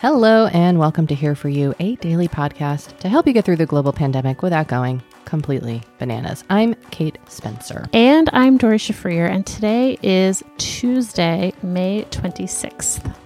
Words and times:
Hello, 0.00 0.48
and 0.48 0.78
welcome 0.78 1.06
to 1.06 1.14
Here 1.14 1.34
For 1.34 1.48
You, 1.48 1.74
a 1.80 1.96
daily 1.96 2.28
podcast 2.28 2.98
to 2.98 3.08
help 3.08 3.26
you 3.26 3.32
get 3.32 3.46
through 3.46 3.56
the 3.56 3.64
global 3.64 3.94
pandemic 3.94 4.42
without 4.42 4.68
going 4.68 5.02
completely 5.24 5.82
bananas. 5.98 6.44
I'm 6.50 6.74
Kate 6.90 7.16
Spencer. 7.28 7.88
And 7.94 8.28
I'm 8.34 8.58
Doree 8.58 8.76
Shafrir, 8.76 9.26
and 9.26 9.46
today 9.46 9.96
is 10.02 10.44
Tuesday, 10.58 11.54
May 11.62 12.02
26th. 12.10 13.16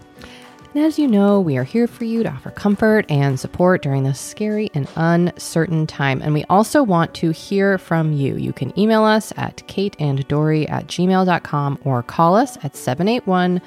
And 0.73 0.84
as 0.84 0.96
you 0.96 1.09
know, 1.09 1.41
we 1.41 1.56
are 1.56 1.64
here 1.64 1.88
for 1.88 2.05
you 2.05 2.23
to 2.23 2.30
offer 2.30 2.52
comfort 2.52 3.05
and 3.11 3.41
support 3.41 3.82
during 3.82 4.05
this 4.05 4.21
scary 4.21 4.71
and 4.73 4.89
uncertain 4.95 5.89
time. 5.89 6.23
And 6.23 6.32
we 6.32 6.45
also 6.45 6.84
want 6.84 7.12
to 7.14 7.32
hear 7.32 7.79
from 7.79 8.12
you. 8.12 8.37
You 8.37 8.52
can 8.52 8.79
email 8.79 9.02
us 9.02 9.32
at 9.37 9.57
kateanddory 9.66 10.71
at 10.71 10.87
gmail.com 10.87 11.80
or 11.84 12.05
call 12.05 12.37
us 12.37 12.57
at 12.62 12.77
781 12.77 13.61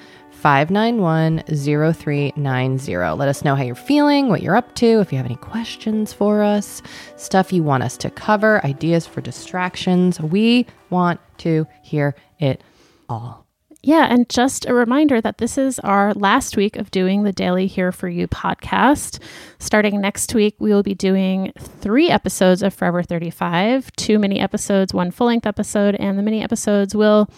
591 0.43 1.43
0390. 1.47 2.97
Let 2.97 3.29
us 3.29 3.45
know 3.45 3.55
how 3.55 3.63
you're 3.63 3.75
feeling, 3.75 4.27
what 4.27 4.41
you're 4.41 4.57
up 4.57 4.75
to, 4.75 4.99
if 4.99 5.13
you 5.13 5.17
have 5.17 5.25
any 5.25 5.38
questions 5.38 6.11
for 6.11 6.43
us, 6.43 6.81
stuff 7.15 7.53
you 7.53 7.63
want 7.63 7.81
us 7.81 7.95
to 7.95 8.09
cover, 8.09 8.63
ideas 8.65 9.07
for 9.07 9.21
distractions. 9.21 10.20
We 10.20 10.67
want 10.89 11.21
to 11.37 11.65
hear 11.81 12.13
it 12.39 12.61
all. 13.07 13.48
Yeah, 13.84 14.07
and 14.09 14.27
just 14.27 14.65
a 14.65 14.73
reminder 14.73 15.21
that 15.21 15.37
this 15.37 15.57
is 15.57 15.79
our 15.79 16.13
last 16.13 16.57
week 16.57 16.75
of 16.75 16.91
doing 16.91 17.23
the 17.23 17.31
Daily 17.31 17.65
Here 17.65 17.93
For 17.93 18.09
You 18.09 18.27
podcast. 18.27 19.20
Starting 19.59 20.01
next 20.01 20.35
week, 20.35 20.57
we 20.59 20.73
will 20.73 20.84
be 20.84 20.93
doing 20.93 21.53
three 21.57 22.09
episodes 22.09 22.62
of 22.62 22.73
Forever 22.73 23.01
35, 23.01 23.93
two 23.95 24.20
mini 24.20 24.41
episodes, 24.41 24.93
one 24.93 25.09
full 25.09 25.27
length 25.27 25.48
episode, 25.48 25.95
and 25.95 26.20
the 26.20 26.23
mini 26.23 26.43
episodes 26.43 26.93
will 26.93 27.29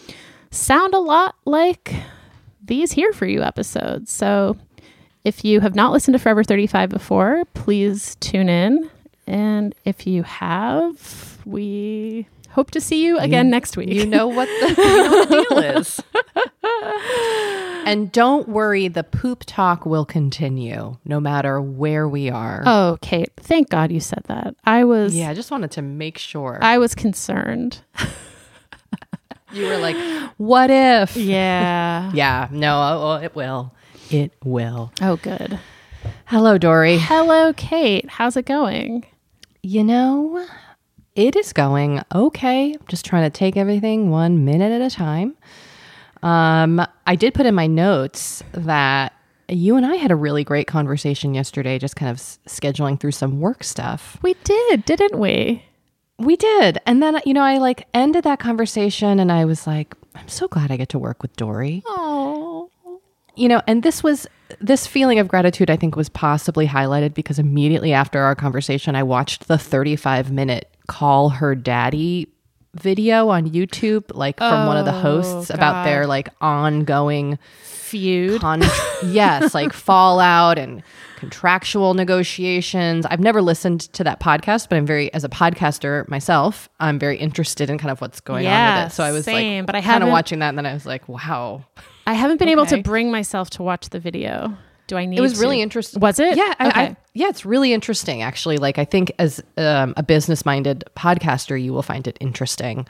sound 0.49 0.96
a 0.96 0.99
lot 0.99 1.35
like 1.46 1.94
these 2.66 2.92
Here 2.94 3.14
For 3.14 3.26
You 3.26 3.44
episodes. 3.44 4.12
So 4.12 4.58
if 5.24 5.44
you 5.46 5.60
have 5.62 5.76
not 5.76 5.92
listened 5.92 6.14
to 6.16 6.20
Forever 6.20 6.44
35 6.44 6.90
before, 6.90 7.44
please 7.54 8.16
tune 8.20 8.49
in. 8.49 8.90
And 9.27 9.74
if 9.85 10.05
you 10.05 10.24
have, 10.24 11.40
we 11.46 12.27
hope 12.52 12.71
to 12.71 12.80
see 12.82 13.04
you 13.05 13.18
again 13.18 13.46
You- 13.48 13.52
next 13.52 13.76
week. 13.76 13.90
You 13.90 14.05
know 14.05 14.27
what 14.27 14.48
the, 14.48 14.68
you 14.77 15.04
know 15.04 15.10
what 15.18 15.30
the 15.30 15.46
deal 15.49 15.58
is. 15.80 16.02
and 17.88 18.12
don't 18.12 18.48
worry, 18.49 18.88
the 18.88 19.04
poop 19.04 19.43
talk 19.46 19.86
will 19.86 20.05
continue 20.05 20.98
no 21.05 21.20
matter 21.20 21.60
where 21.62 22.08
we 22.08 22.30
are. 22.30 22.63
Oh, 22.66 22.98
Kate, 23.02 23.30
thank 23.38 23.70
God 23.70 23.91
you 23.91 23.99
said 23.99 24.21
that. 24.27 24.55
I 24.63 24.84
was 24.84 25.16
yeah, 25.16 25.30
I 25.30 25.34
just 25.34 25.52
wanted 25.52 25.71
to 25.71 25.82
make 25.82 26.18
sure. 26.18 26.60
I 26.62 26.77
was 26.77 26.93
concerned. 26.96 27.82
you 29.56 29.66
were 29.68 29.78
like, 29.78 29.96
what 30.38 30.70
if? 30.70 31.16
Yeah. 31.18 32.12
Yeah, 32.14 32.48
no, 32.52 32.80
oh, 32.80 33.24
it 33.24 33.36
will. 33.36 33.74
It 34.12 34.32
will. 34.44 34.92
oh, 35.02 35.16
good. 35.18 35.60
Hello, 36.26 36.58
Doree. 36.58 36.98
Hello, 37.00 37.52
Kate. 37.54 38.08
How's 38.10 38.38
it 38.38 38.46
going? 38.46 39.06
You 39.64 39.84
know, 39.84 40.46
it 41.16 41.36
is 41.36 41.52
going 41.54 42.02
okay. 42.14 42.74
I'm 42.74 42.88
just 42.88 43.06
trying 43.06 43.24
to 43.24 43.30
take 43.36 43.58
everything 43.58 44.12
one 44.12 44.46
minute 44.46 44.72
at 44.72 44.82
a 44.82 44.90
time. 44.94 45.36
Um, 46.22 46.86
I 47.08 47.16
did 47.16 47.34
put 47.34 47.46
in 47.46 47.56
my 47.56 47.68
notes 47.68 48.44
that 48.54 49.14
you 49.50 49.76
and 49.76 49.86
I 49.86 49.96
had 49.96 50.12
a 50.12 50.16
really 50.16 50.44
great 50.44 50.68
conversation 50.68 51.34
yesterday, 51.34 51.78
just 51.80 51.96
kind 51.96 52.10
of 52.12 52.18
s- 52.18 52.40
scheduling 52.48 53.00
through 53.00 53.12
some 53.12 53.40
work 53.40 53.64
stuff. 53.64 54.18
We 54.22 54.36
did, 54.44 54.86
didn't 54.86 55.20
we? 55.20 55.64
We 56.18 56.35
did. 56.35 56.80
And 56.85 57.04
then, 57.04 57.20
you 57.26 57.34
know, 57.34 57.41
I 57.44 57.58
like 57.58 57.88
ended 57.94 58.24
that 58.24 58.40
conversation 58.40 59.20
and 59.20 59.32
I 59.32 59.46
was 59.46 59.68
like, 59.68 59.96
I'm 60.16 60.27
so 60.27 60.48
glad 60.48 60.71
I 60.71 60.77
get 60.77 60.90
to 60.90 60.99
work 60.99 61.21
with 61.21 61.35
Doree. 61.35 61.84
Oh. 61.88 62.70
you 63.35 63.49
know, 63.49 63.62
and 63.68 63.84
this 63.84 64.02
was 64.02 64.28
this 64.62 64.88
feeling 64.88 65.19
of 65.19 65.28
gratitude, 65.28 65.69
I 65.69 65.75
think, 65.75 65.96
was 65.96 66.08
possibly 66.08 66.68
highlighted 66.68 67.13
because 67.13 67.40
immediately 67.40 67.91
after 67.91 68.22
our 68.22 68.36
conversation, 68.36 68.96
I 68.96 69.03
watched 69.03 69.47
the 69.47 69.58
35 69.58 70.31
minute 70.31 70.74
call 70.88 71.30
her 71.30 71.56
daddy 71.56 72.30
video 72.75 73.30
on 73.30 73.50
YouTube, 73.50 74.03
like 74.13 74.38
from 74.38 74.68
one 74.68 74.78
of 74.78 74.86
the 74.86 74.96
oh, 74.96 75.00
hosts 75.00 75.50
about 75.50 75.86
their 75.86 76.06
like 76.08 76.30
ongoing 76.41 77.40
Feud. 77.63 78.41
con- 78.41 78.62
yes, 79.06 79.53
like 79.53 79.74
fallout 79.74 80.58
and 80.58 80.84
contractual 81.16 81.94
negotiations. 81.94 83.06
I've 83.06 83.19
never 83.19 83.41
listened 83.41 83.81
to 83.94 84.03
that 84.03 84.19
podcast, 84.19 84.69
but 84.69 84.75
I'm 84.75 84.85
very, 84.85 85.14
as 85.14 85.24
a 85.24 85.30
podcaster 85.30 86.08
myself, 86.09 86.69
I'm 86.80 87.00
very 87.00 87.18
interested 87.18 87.69
in 87.69 87.78
kind 87.78 87.91
of 87.91 88.02
what's 88.02 88.19
going 88.19 88.46
on 88.47 88.84
with 88.84 88.91
it. 88.91 88.96
So 88.96 89.03
I 89.03 89.12
was 89.12 89.25
same, 89.25 89.64
like, 89.64 89.68
but 89.68 89.75
I 89.75 89.81
kind 89.81 90.03
of 90.03 90.09
watching 90.09 90.40
that, 90.40 90.50
and 90.50 90.58
then 90.58 90.66
I 90.66 90.74
was 90.74 90.85
like, 90.85 91.08
wow. 91.08 91.64
I 92.08 92.14
haven't 92.14 92.38
been 92.38 92.50
able 92.50 92.66
to 92.68 92.81
bring 92.81 93.12
myself 93.12 93.50
to 93.52 93.64
watch 93.64 93.90
the 93.90 94.00
video. 94.00 94.56
Do 94.88 94.97
I 94.97 95.06
need 95.06 95.18
It 95.18 95.22
was 95.22 95.34
to? 95.34 95.40
really 95.40 95.62
interesting. 95.62 96.00
Was 96.00 96.19
it? 96.19 96.38
Yeah, 96.38 96.53
I, 96.59 96.68
Okay. 96.68 96.81
I, 96.81 96.97
yeah, 97.13 97.29
it's 97.29 97.46
really 97.46 97.73
interesting 97.73 98.22
actually. 98.22 98.57
Like 98.57 98.78
I 98.78 98.85
think 98.85 99.12
as 99.19 99.41
um, 99.57 99.94
a 99.97 100.03
business-minded 100.03 100.84
podcaster, 100.96 101.62
you 101.62 101.73
will 101.73 101.81
find 101.84 102.07
it 102.07 102.18
interesting. 102.19 102.88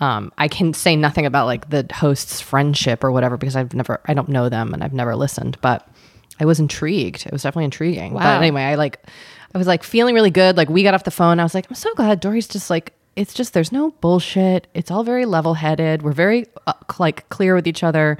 Um, 0.00 0.32
I 0.36 0.48
can 0.48 0.74
say 0.74 0.96
nothing 0.96 1.24
about 1.24 1.46
like 1.46 1.70
the 1.70 1.86
host's 1.92 2.40
friendship 2.40 3.02
or 3.02 3.12
whatever 3.12 3.36
because 3.36 3.56
I've 3.56 3.72
never, 3.74 4.00
I 4.06 4.14
don't 4.14 4.28
know 4.28 4.48
them 4.48 4.74
and 4.74 4.82
I've 4.84 4.92
never 4.92 5.16
listened, 5.16 5.56
but 5.62 5.88
I 6.38 6.44
was 6.44 6.60
intrigued. 6.60 7.24
It 7.26 7.32
was 7.32 7.42
definitely 7.44 7.64
intriguing. 7.64 8.12
But 8.12 8.26
anyway, 8.26 8.62
I 8.64 8.74
like, 8.74 8.98
I 9.54 9.58
was 9.58 9.66
like 9.66 9.82
feeling 9.82 10.14
really 10.14 10.30
good. 10.30 10.56
Like 10.56 10.68
we 10.68 10.82
got 10.82 10.92
off 10.92 11.04
the 11.04 11.10
phone. 11.10 11.40
I 11.40 11.44
was 11.44 11.54
like, 11.54 11.66
I'm 11.70 11.74
so 11.76 11.94
glad 11.94 12.20
Doree's 12.20 12.46
just 12.48 12.68
like, 12.68 12.92
it's 13.14 13.32
just 13.32 13.54
there's 13.54 13.72
no 13.72 13.92
bullshit. 14.02 14.66
It's 14.74 14.90
all 14.90 15.02
very 15.02 15.24
level-headed. 15.24 16.02
We're 16.02 16.12
very 16.12 16.44
uh, 16.66 16.74
like 16.98 17.26
clear 17.30 17.54
with 17.54 17.66
each 17.66 17.82
other. 17.82 18.18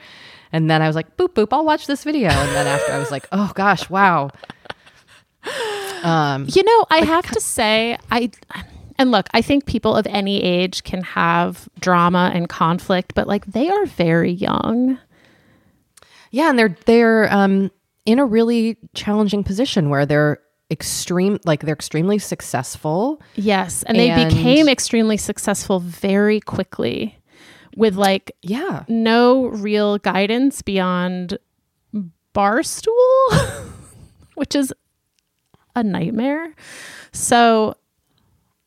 And 0.53 0.71
then 0.71 0.83
I 0.83 0.87
was 0.87 0.97
like, 0.97 1.17
boop 1.17 1.35
boop, 1.35 1.49
I'll 1.53 1.65
watch 1.65 1.87
this 1.87 2.05
video. 2.05 2.29
And 2.31 2.55
then 2.55 2.67
after 2.67 2.93
I 2.93 2.99
was 2.99 3.11
like, 3.11 3.27
oh 3.33 3.53
gosh, 3.55 3.89
wow. 3.91 4.31
Um, 6.03 6.47
You 6.49 6.63
know, 6.63 6.87
I 6.91 7.05
have 7.05 7.31
to 7.33 7.41
say, 7.41 7.99
I 8.11 8.31
and 8.99 9.11
look, 9.11 9.27
I 9.35 9.43
think 9.43 9.67
people 9.67 9.95
of 9.95 10.07
any 10.07 10.43
age 10.43 10.83
can 10.85 11.03
have 11.03 11.69
drama 11.81 12.31
and 12.35 12.49
conflict, 12.49 13.15
but 13.15 13.27
like 13.27 13.47
they 13.47 13.69
are 13.69 13.87
very 13.87 14.33
young. 14.33 14.99
yeah, 16.31 16.51
and 16.51 16.59
they're 16.59 16.77
they're 16.87 17.33
um 17.33 17.71
in 18.05 18.19
a 18.19 18.25
really 18.25 18.77
challenging 18.95 19.43
position 19.45 19.91
where 19.91 20.07
they're 20.07 20.39
extreme 20.71 21.39
like 21.45 21.61
they're 21.63 21.75
extremely 21.75 22.19
successful. 22.19 23.21
Yes, 23.35 23.83
and 23.85 23.99
they 23.99 24.25
became 24.25 24.69
extremely 24.69 25.17
successful 25.17 25.81
very 25.81 26.41
quickly 26.41 27.19
with 27.77 27.95
like 27.95 28.33
Yeah. 28.43 28.85
no 28.89 29.47
real 29.47 29.99
guidance 29.99 30.63
beyond 30.63 31.39
Barstool, 32.35 33.69
which 34.35 34.55
is 34.55 34.73
a 35.75 35.83
nightmare. 35.83 36.55
So, 37.13 37.77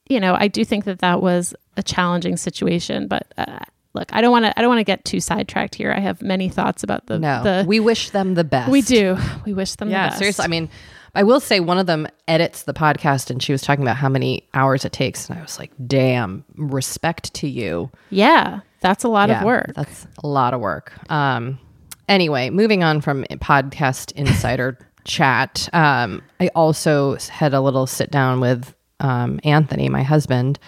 you 0.08 0.20
know, 0.20 0.36
I 0.38 0.48
do 0.48 0.64
think 0.66 0.86
that 0.86 1.00
that 1.00 1.22
was 1.22 1.54
a 1.78 1.84
challenging 1.84 2.38
situation, 2.38 3.08
but 3.08 3.32
uh, 3.38 3.60
look, 3.94 4.14
I 4.14 4.22
don't 4.22 4.32
want 4.32 4.46
to 4.46 4.58
I 4.58 4.62
don't 4.62 4.70
want 4.70 4.80
to 4.80 4.84
get 4.86 5.06
too 5.06 5.20
sidetracked 5.20 5.76
here. 5.76 5.92
I 5.92 6.00
have 6.00 6.22
many 6.22 6.50
thoughts 6.50 6.84
about 6.84 7.06
the 7.08 7.20
No. 7.20 7.44
the 7.44 7.66
we 7.68 7.80
wish 7.80 8.10
them 8.10 8.34
the 8.36 8.44
best. 8.44 8.72
we 8.72 8.82
do. 8.82 9.18
We 9.46 9.54
wish 9.54 9.76
them 9.76 9.90
the 9.90 9.94
Yeah, 9.94 10.08
best. 10.10 10.20
seriously. 10.20 10.46
I 10.46 10.48
mean, 10.48 10.70
I 11.16 11.24
will 11.24 11.40
say 11.40 11.60
one 11.60 11.78
of 11.78 11.86
them 11.88 12.08
edits 12.28 12.64
the 12.64 12.74
podcast 12.74 13.30
and 13.30 13.42
she 13.42 13.52
was 13.52 13.62
talking 13.62 13.84
about 13.84 13.98
how 13.98 14.10
many 14.10 14.48
hours 14.54 14.86
it 14.86 14.92
takes 14.92 15.30
and 15.30 15.38
I 15.38 15.42
was 15.42 15.58
like, 15.60 15.72
"Damn, 15.86 16.44
respect 16.56 17.34
to 17.36 17.48
you." 17.48 17.90
yeah, 18.10 18.60
that's 18.82 19.04
a 19.04 19.08
lot 19.08 19.30
Yeah, 19.30 19.40
of 19.40 19.46
work. 19.46 19.72
That's 19.76 20.08
a 20.24 20.28
lot 20.28 20.54
of 20.54 20.62
work. 20.62 20.94
Um, 21.12 21.60
anyway, 22.08 22.50
moving 22.50 22.84
on 22.84 23.02
from 23.02 23.24
podcast 23.36 24.12
insider 24.14 24.78
chat, 25.06 25.68
um, 25.74 26.22
I 26.40 26.50
also 26.56 27.16
had 27.30 27.54
a 27.54 27.62
little 27.62 27.88
sit 27.88 28.12
down 28.12 28.40
with 28.40 28.74
um, 29.00 29.40
Anthony, 29.44 29.90
my 29.90 30.04
husband, 30.04 30.60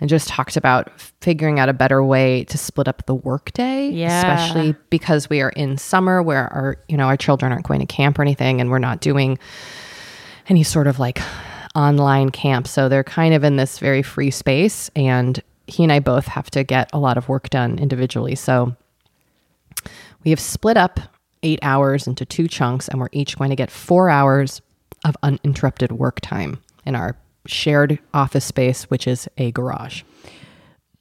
and 0.00 0.08
just 0.08 0.28
talked 0.28 0.56
about 0.56 1.00
figuring 1.20 1.58
out 1.58 1.68
a 1.68 1.72
better 1.72 2.04
way 2.04 2.44
to 2.44 2.58
split 2.58 2.86
up 2.88 3.06
the 3.06 3.14
workday, 3.14 3.88
Yeah. 3.88 4.18
especially 4.18 4.74
because 4.90 5.28
we 5.28 5.40
are 5.40 5.50
in 5.50 5.76
summer 5.78 6.22
where 6.22 6.52
our 6.52 6.76
you 6.88 6.96
know 6.96 7.06
our 7.06 7.16
children 7.16 7.50
aren't 7.52 7.66
going 7.66 7.80
to 7.80 7.86
camp 7.86 8.18
or 8.18 8.22
anything, 8.22 8.60
and 8.60 8.70
we're 8.70 8.78
not 8.78 9.00
doing 9.00 9.38
any 10.48 10.62
sort 10.62 10.86
of 10.86 10.98
like 10.98 11.20
online 11.74 12.30
camp. 12.30 12.66
So 12.66 12.88
they're 12.88 13.04
kind 13.04 13.34
of 13.34 13.44
in 13.44 13.56
this 13.56 13.78
very 13.78 14.02
free 14.02 14.30
space. 14.30 14.90
And 14.96 15.40
he 15.68 15.82
and 15.82 15.92
I 15.92 16.00
both 16.00 16.26
have 16.26 16.50
to 16.50 16.64
get 16.64 16.90
a 16.92 16.98
lot 16.98 17.16
of 17.18 17.28
work 17.28 17.50
done 17.50 17.78
individually. 17.78 18.34
So 18.34 18.74
we 20.24 20.30
have 20.30 20.40
split 20.40 20.76
up 20.76 20.98
eight 21.42 21.58
hours 21.62 22.06
into 22.06 22.24
two 22.24 22.48
chunks, 22.48 22.88
and 22.88 22.98
we're 23.00 23.08
each 23.12 23.38
going 23.38 23.50
to 23.50 23.56
get 23.56 23.70
four 23.70 24.10
hours 24.10 24.60
of 25.04 25.16
uninterrupted 25.22 25.92
work 25.92 26.20
time 26.20 26.60
in 26.84 26.96
our 26.96 27.16
shared 27.46 27.98
office 28.12 28.44
space, 28.44 28.84
which 28.84 29.06
is 29.06 29.28
a 29.38 29.52
garage. 29.52 30.02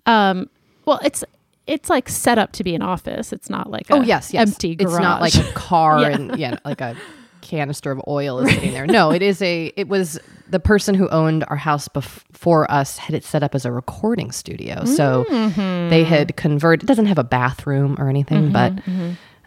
Um, 0.05 0.49
well, 0.85 0.99
it's 1.03 1.23
it's 1.65 1.89
like 1.89 2.07
set 2.07 2.37
up 2.37 2.53
to 2.53 2.63
be 2.63 2.75
an 2.75 2.81
office. 2.81 3.33
It's 3.33 3.49
not 3.49 3.69
like 3.69 3.87
Oh 3.89 4.01
a 4.01 4.05
yes, 4.05 4.33
yes. 4.33 4.47
empty 4.49 4.75
garage. 4.75 4.93
It's 4.93 5.01
not 5.01 5.21
like 5.21 5.35
a 5.35 5.51
car 5.53 5.99
Yeah. 6.01 6.07
and 6.09 6.39
yeah, 6.39 6.59
like 6.63 6.79
a 6.81 6.95
canister 7.41 7.91
of 7.91 8.01
oil 8.07 8.39
is 8.39 8.53
sitting 8.53 8.73
there. 8.73 8.85
No, 8.87 9.11
it 9.11 9.21
is 9.21 9.41
a. 9.41 9.71
It 9.75 9.87
was 9.87 10.19
the 10.49 10.59
person 10.59 10.95
who 10.95 11.09
owned 11.09 11.43
our 11.47 11.55
house 11.57 11.87
before 11.87 12.69
us 12.71 12.97
had 12.97 13.13
it 13.15 13.23
set 13.23 13.43
up 13.43 13.53
as 13.55 13.65
a 13.65 13.71
recording 13.71 14.31
studio. 14.31 14.85
So 14.85 15.25
Mm-hmm. 15.29 15.89
they 15.89 16.03
had 16.03 16.35
converted. 16.37 16.83
It 16.83 16.87
doesn't 16.87 17.07
have 17.07 17.17
a 17.17 17.23
bathroom 17.23 17.95
or 17.99 18.09
anything, 18.09 18.51
but 18.51 18.73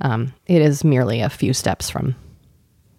Um, 0.03 0.33
it 0.47 0.63
is 0.63 0.83
merely 0.83 1.21
a 1.21 1.29
few 1.29 1.53
steps 1.53 1.91
from 1.91 2.17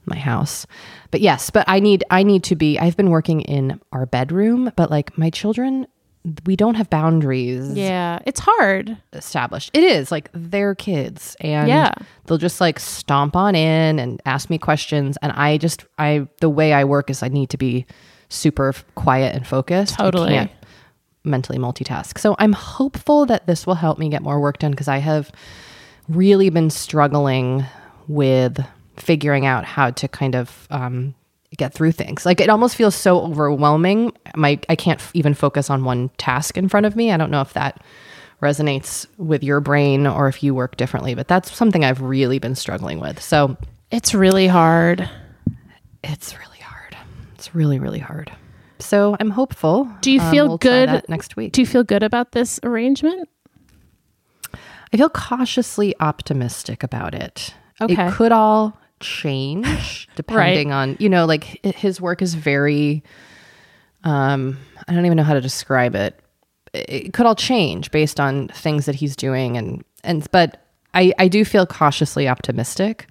my 0.05 0.17
house. 0.17 0.67
But 1.09 1.21
yes, 1.21 1.49
but 1.49 1.65
I 1.67 1.79
need 1.79 2.03
I 2.11 2.23
need 2.23 2.43
to 2.45 2.55
be 2.55 2.77
I've 2.79 2.95
been 2.97 3.09
working 3.09 3.41
in 3.41 3.79
our 3.91 4.05
bedroom, 4.05 4.71
but 4.75 4.91
like 4.91 5.17
my 5.17 5.29
children 5.31 5.87
we 6.45 6.55
don't 6.55 6.75
have 6.75 6.89
boundaries 6.89 7.75
Yeah, 7.75 8.19
it's 8.25 8.39
hard. 8.39 8.95
established. 9.13 9.71
It 9.73 9.83
is 9.83 10.11
like 10.11 10.29
they're 10.33 10.75
kids 10.75 11.35
and 11.39 11.67
Yeah. 11.67 11.91
they'll 12.25 12.37
just 12.37 12.61
like 12.61 12.79
stomp 12.79 13.35
on 13.35 13.55
in 13.55 13.97
and 13.99 14.21
ask 14.25 14.49
me 14.49 14.57
questions 14.59 15.17
and 15.23 15.31
I 15.31 15.57
just 15.57 15.83
I 15.97 16.27
the 16.39 16.49
way 16.49 16.73
I 16.73 16.83
work 16.83 17.09
is 17.09 17.23
I 17.23 17.27
need 17.27 17.49
to 17.51 17.57
be 17.57 17.85
super 18.29 18.73
quiet 18.95 19.35
and 19.35 19.45
focused. 19.47 19.99
I 19.99 20.03
Totally. 20.03 20.29
can't 20.29 20.51
mentally 21.23 21.57
multitask. 21.59 22.17
So 22.19 22.35
I'm 22.39 22.53
hopeful 22.53 23.25
that 23.25 23.45
this 23.47 23.65
will 23.67 23.75
help 23.75 23.97
me 23.99 24.09
get 24.09 24.21
more 24.21 24.39
work 24.39 24.59
done 24.59 24.71
because 24.71 24.87
I 24.87 24.97
have 24.99 25.31
really 26.07 26.49
been 26.49 26.69
struggling 26.69 27.65
with 28.07 28.59
figuring 28.97 29.45
out 29.45 29.65
how 29.65 29.89
to 29.91 30.07
kind 30.07 30.35
of 30.35 30.67
um, 30.69 31.15
get 31.57 31.73
through 31.73 31.91
things. 31.91 32.25
Like 32.25 32.39
it 32.41 32.49
almost 32.49 32.75
feels 32.75 32.95
so 32.95 33.21
overwhelming. 33.21 34.13
My 34.35 34.59
I 34.69 34.75
can't 34.75 34.99
f- 34.99 35.11
even 35.13 35.33
focus 35.33 35.69
on 35.69 35.83
one 35.83 36.09
task 36.17 36.57
in 36.57 36.69
front 36.69 36.85
of 36.85 36.95
me. 36.95 37.11
I 37.11 37.17
don't 37.17 37.31
know 37.31 37.41
if 37.41 37.53
that 37.53 37.83
resonates 38.41 39.05
with 39.17 39.43
your 39.43 39.59
brain 39.59 40.07
or 40.07 40.27
if 40.27 40.41
you 40.41 40.55
work 40.55 40.75
differently, 40.77 41.13
but 41.13 41.27
that's 41.27 41.53
something 41.55 41.83
I've 41.85 42.01
really 42.01 42.39
been 42.39 42.55
struggling 42.55 42.99
with. 42.99 43.21
So 43.21 43.57
It's 43.91 44.13
really 44.13 44.47
hard. 44.47 45.07
it's 46.03 46.33
really 46.37 46.59
hard. 46.59 46.95
It's 47.35 47.53
really 47.53 47.79
really 47.79 47.99
hard. 47.99 48.31
So 48.79 49.15
I'm 49.19 49.29
hopeful. 49.29 49.87
Do 50.01 50.09
you 50.11 50.19
Um, 50.21 50.31
feel 50.31 50.47
we'll 50.47 50.57
good 50.57 51.03
next 51.07 51.35
week? 51.35 51.51
Do 51.53 51.61
you 51.61 51.67
feel 51.67 51.83
good 51.83 52.01
about 52.01 52.31
this 52.31 52.59
arrangement? 52.63 53.29
I 54.93 54.97
feel 54.97 55.09
cautiously 55.09 55.95
optimistic 55.99 56.83
about 56.83 57.13
it. 57.13 57.53
Okay. 57.79 58.07
It 58.07 58.11
could 58.13 58.31
all 58.31 58.77
change 59.01 60.07
depending 60.15 60.71
on, 60.71 60.95
you 60.99 61.09
know, 61.09 61.25
like 61.25 61.59
his 61.63 61.99
work 61.99 62.21
is 62.21 62.33
very 62.33 63.03
um 64.03 64.57
I 64.87 64.93
don't 64.93 65.05
even 65.05 65.17
know 65.17 65.23
how 65.23 65.33
to 65.33 65.41
describe 65.41 65.95
it. 65.95 66.19
It 66.73 67.13
could 67.13 67.25
all 67.25 67.35
change 67.35 67.91
based 67.91 68.19
on 68.19 68.47
things 68.49 68.85
that 68.85 68.95
he's 68.95 69.15
doing 69.15 69.57
and 69.57 69.83
and 70.03 70.27
but 70.31 70.65
I 70.93 71.13
I 71.19 71.27
do 71.27 71.43
feel 71.45 71.65
cautiously 71.65 72.27
optimistic. 72.27 73.07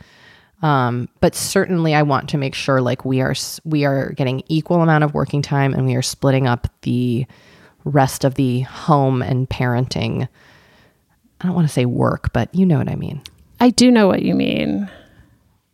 Um 0.63 1.09
but 1.21 1.35
certainly 1.35 1.95
I 1.95 2.03
want 2.03 2.29
to 2.31 2.39
make 2.39 2.55
sure 2.55 2.81
like 2.81 3.05
we 3.05 3.21
are 3.21 3.35
we 3.65 3.85
are 3.85 4.13
getting 4.13 4.43
equal 4.49 4.83
amount 4.83 5.05
of 5.05 5.15
working 5.15 5.43
time 5.43 5.75
and 5.75 5.87
we 5.87 5.95
are 5.95 6.03
splitting 6.03 6.47
up 6.47 6.69
the 6.83 7.27
rest 7.85 8.25
of 8.25 8.35
the 8.35 8.61
home 8.61 9.23
and 9.23 9.49
parenting 9.49 10.29
I 11.41 11.47
don't 11.47 11.55
want 11.55 11.69
to 11.69 11.73
say 11.73 11.87
work, 11.87 12.33
but 12.33 12.55
you 12.55 12.67
know 12.67 12.79
what 12.79 12.89
I 12.89 12.97
mean. 12.97 13.23
I 13.61 13.71
do 13.71 13.91
know 13.91 14.07
what 14.07 14.23
you 14.23 14.35
mean. 14.35 14.91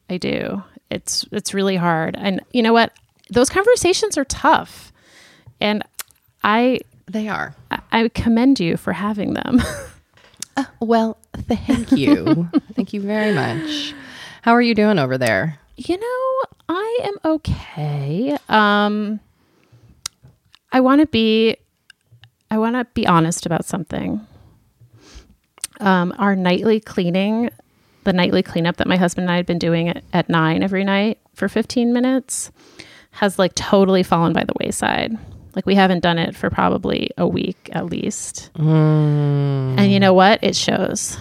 I 0.09 0.17
do. 0.19 0.63
It's 0.91 1.25
it's 1.33 1.53
really 1.55 1.77
hard. 1.77 2.17
And 2.19 2.41
you 2.53 2.63
know 2.63 2.73
what? 2.73 2.93
Those 3.31 3.51
conversations 3.51 4.17
are 4.17 4.25
tough. 4.25 4.93
And 5.61 5.83
I 6.45 6.81
They 7.11 7.29
are. 7.29 7.55
I 7.91 8.09
commend 8.09 8.61
you 8.61 8.77
for 8.77 8.93
having 8.93 9.35
them. 9.35 9.61
Well, 10.81 11.19
thank 11.35 11.93
you. 11.93 12.49
thank 12.75 12.95
you 12.95 13.03
very 13.03 13.35
much. 13.35 13.93
How 14.41 14.53
are 14.53 14.63
you 14.63 14.75
doing 14.75 14.99
over 14.99 15.19
there? 15.19 15.59
you 15.77 15.99
know, 15.99 16.43
I 16.71 17.01
am 17.03 17.15
okay. 17.33 18.39
Um 18.49 19.21
I 20.73 20.81
want 20.81 21.03
to 21.03 21.07
be 21.07 21.59
I 22.51 22.57
want 22.57 22.77
to 22.77 22.87
be 22.95 23.07
honest 23.07 23.45
about 23.45 23.67
something. 23.67 24.27
Um 25.81 26.15
our 26.17 26.35
nightly 26.35 26.81
cleaning, 26.81 27.51
the 28.07 28.13
nightly 28.13 28.43
cleanup 28.43 28.77
that 28.77 28.87
my 28.87 28.97
husband 28.97 29.25
and 29.25 29.33
I 29.33 29.37
had 29.37 29.47
been 29.47 29.59
doing 29.59 29.89
at, 29.89 30.03
at 30.13 30.29
9 30.31 30.63
every 30.63 30.85
night 30.85 31.19
for 31.35 31.49
15 31.49 31.93
minutes 31.93 32.51
has 33.11 33.39
like 33.39 33.55
totally 33.55 34.03
fallen 34.03 34.33
by 34.33 34.45
the 34.45 34.55
wayside. 34.61 35.13
Like 35.55 35.67
we 35.67 35.75
haven't 35.75 36.01
done 36.01 36.19
it 36.19 36.37
for 36.37 36.49
probably 36.49 37.11
a 37.19 37.27
week 37.27 37.69
at 37.73 37.87
least. 37.87 38.51
And 39.79 39.91
you 39.91 39.99
know 39.99 40.15
what? 40.15 40.39
It 40.43 40.55
shows. 40.55 41.19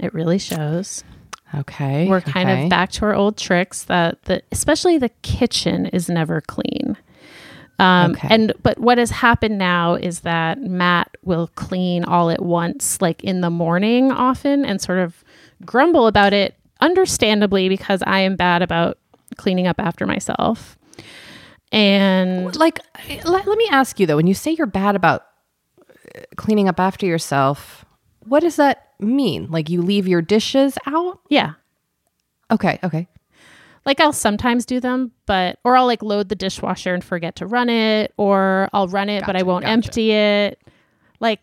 It 0.00 0.12
really 0.12 0.38
shows. 0.38 1.04
Okay. 1.54 2.08
We're 2.08 2.20
kind 2.20 2.50
okay. 2.50 2.64
of 2.64 2.70
back 2.70 2.90
to 2.92 3.04
our 3.04 3.14
old 3.14 3.36
tricks 3.36 3.84
that 3.84 4.22
the 4.24 4.42
especially 4.50 4.98
the 4.98 5.10
kitchen 5.22 5.86
is 5.86 6.08
never 6.08 6.40
clean. 6.40 6.96
Um, 7.78 8.12
Okay. 8.12 8.28
And 8.30 8.52
but 8.62 8.78
what 8.78 8.98
has 8.98 9.10
happened 9.10 9.58
now 9.58 9.94
is 9.94 10.20
that 10.20 10.60
Matt 10.60 11.16
will 11.22 11.48
clean 11.54 12.04
all 12.04 12.30
at 12.30 12.42
once, 12.42 13.00
like 13.00 13.22
in 13.22 13.40
the 13.40 13.50
morning, 13.50 14.10
often, 14.10 14.64
and 14.64 14.80
sort 14.80 14.98
of 14.98 15.22
grumble 15.64 16.06
about 16.06 16.32
it, 16.32 16.54
understandably, 16.80 17.68
because 17.68 18.02
I 18.06 18.20
am 18.20 18.36
bad 18.36 18.62
about 18.62 18.98
cleaning 19.36 19.66
up 19.66 19.80
after 19.80 20.06
myself. 20.06 20.76
And 21.70 22.54
Like, 22.56 22.80
let, 23.24 23.46
let 23.46 23.58
me 23.58 23.68
ask 23.70 24.00
you 24.00 24.06
though, 24.06 24.16
when 24.16 24.26
you 24.26 24.34
say 24.34 24.52
you're 24.52 24.66
bad 24.66 24.96
about 24.96 25.26
uh, 26.16 26.20
cleaning 26.36 26.68
up 26.68 26.80
after 26.80 27.04
yourself, 27.06 27.84
what 28.24 28.40
does 28.40 28.56
that 28.56 28.88
mean? 28.98 29.50
Like 29.50 29.68
you 29.68 29.82
leave 29.82 30.08
your 30.08 30.22
dishes 30.22 30.78
out? 30.86 31.20
yeah, 31.28 31.52
Okay. 32.50 32.78
Okay. 32.82 33.06
like 33.84 34.00
I'll 34.00 34.12
sometimes 34.14 34.64
do 34.64 34.80
them, 34.80 35.12
but 35.26 35.58
or 35.64 35.76
I'll 35.76 35.86
like 35.86 36.02
load 36.02 36.30
the 36.30 36.34
dishwasher 36.34 36.94
and 36.94 37.04
forget 37.04 37.36
to 37.36 37.46
run 37.46 37.68
it, 37.68 38.14
or 38.16 38.70
I'll 38.72 38.88
run 38.88 39.10
it 39.10 39.24
but 39.26 39.36
I 39.36 39.42
won't 39.42 39.64
gotcha. 39.64 39.72
empty 39.72 40.12
it. 40.12 40.58
Like 41.20 41.40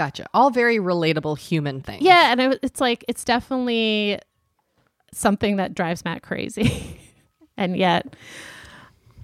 Gotcha. 0.00 0.26
All 0.32 0.48
very 0.48 0.78
relatable 0.78 1.38
human 1.38 1.82
things. 1.82 2.00
Yeah, 2.00 2.32
and 2.32 2.40
it, 2.40 2.60
it's 2.62 2.80
like 2.80 3.04
it's 3.06 3.22
definitely 3.22 4.18
something 5.12 5.56
that 5.56 5.74
drives 5.74 6.06
Matt 6.06 6.22
crazy, 6.22 6.98
and 7.58 7.76
yet 7.76 8.16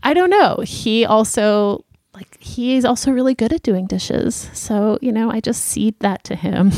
I 0.02 0.12
don't 0.12 0.28
know. 0.28 0.58
He 0.66 1.06
also 1.06 1.82
like 2.12 2.36
he's 2.42 2.84
also 2.84 3.10
really 3.10 3.34
good 3.34 3.54
at 3.54 3.62
doing 3.62 3.86
dishes, 3.86 4.50
so 4.52 4.98
you 5.00 5.12
know 5.12 5.30
I 5.30 5.40
just 5.40 5.64
cede 5.64 5.98
that 6.00 6.24
to 6.24 6.36
him. 6.36 6.70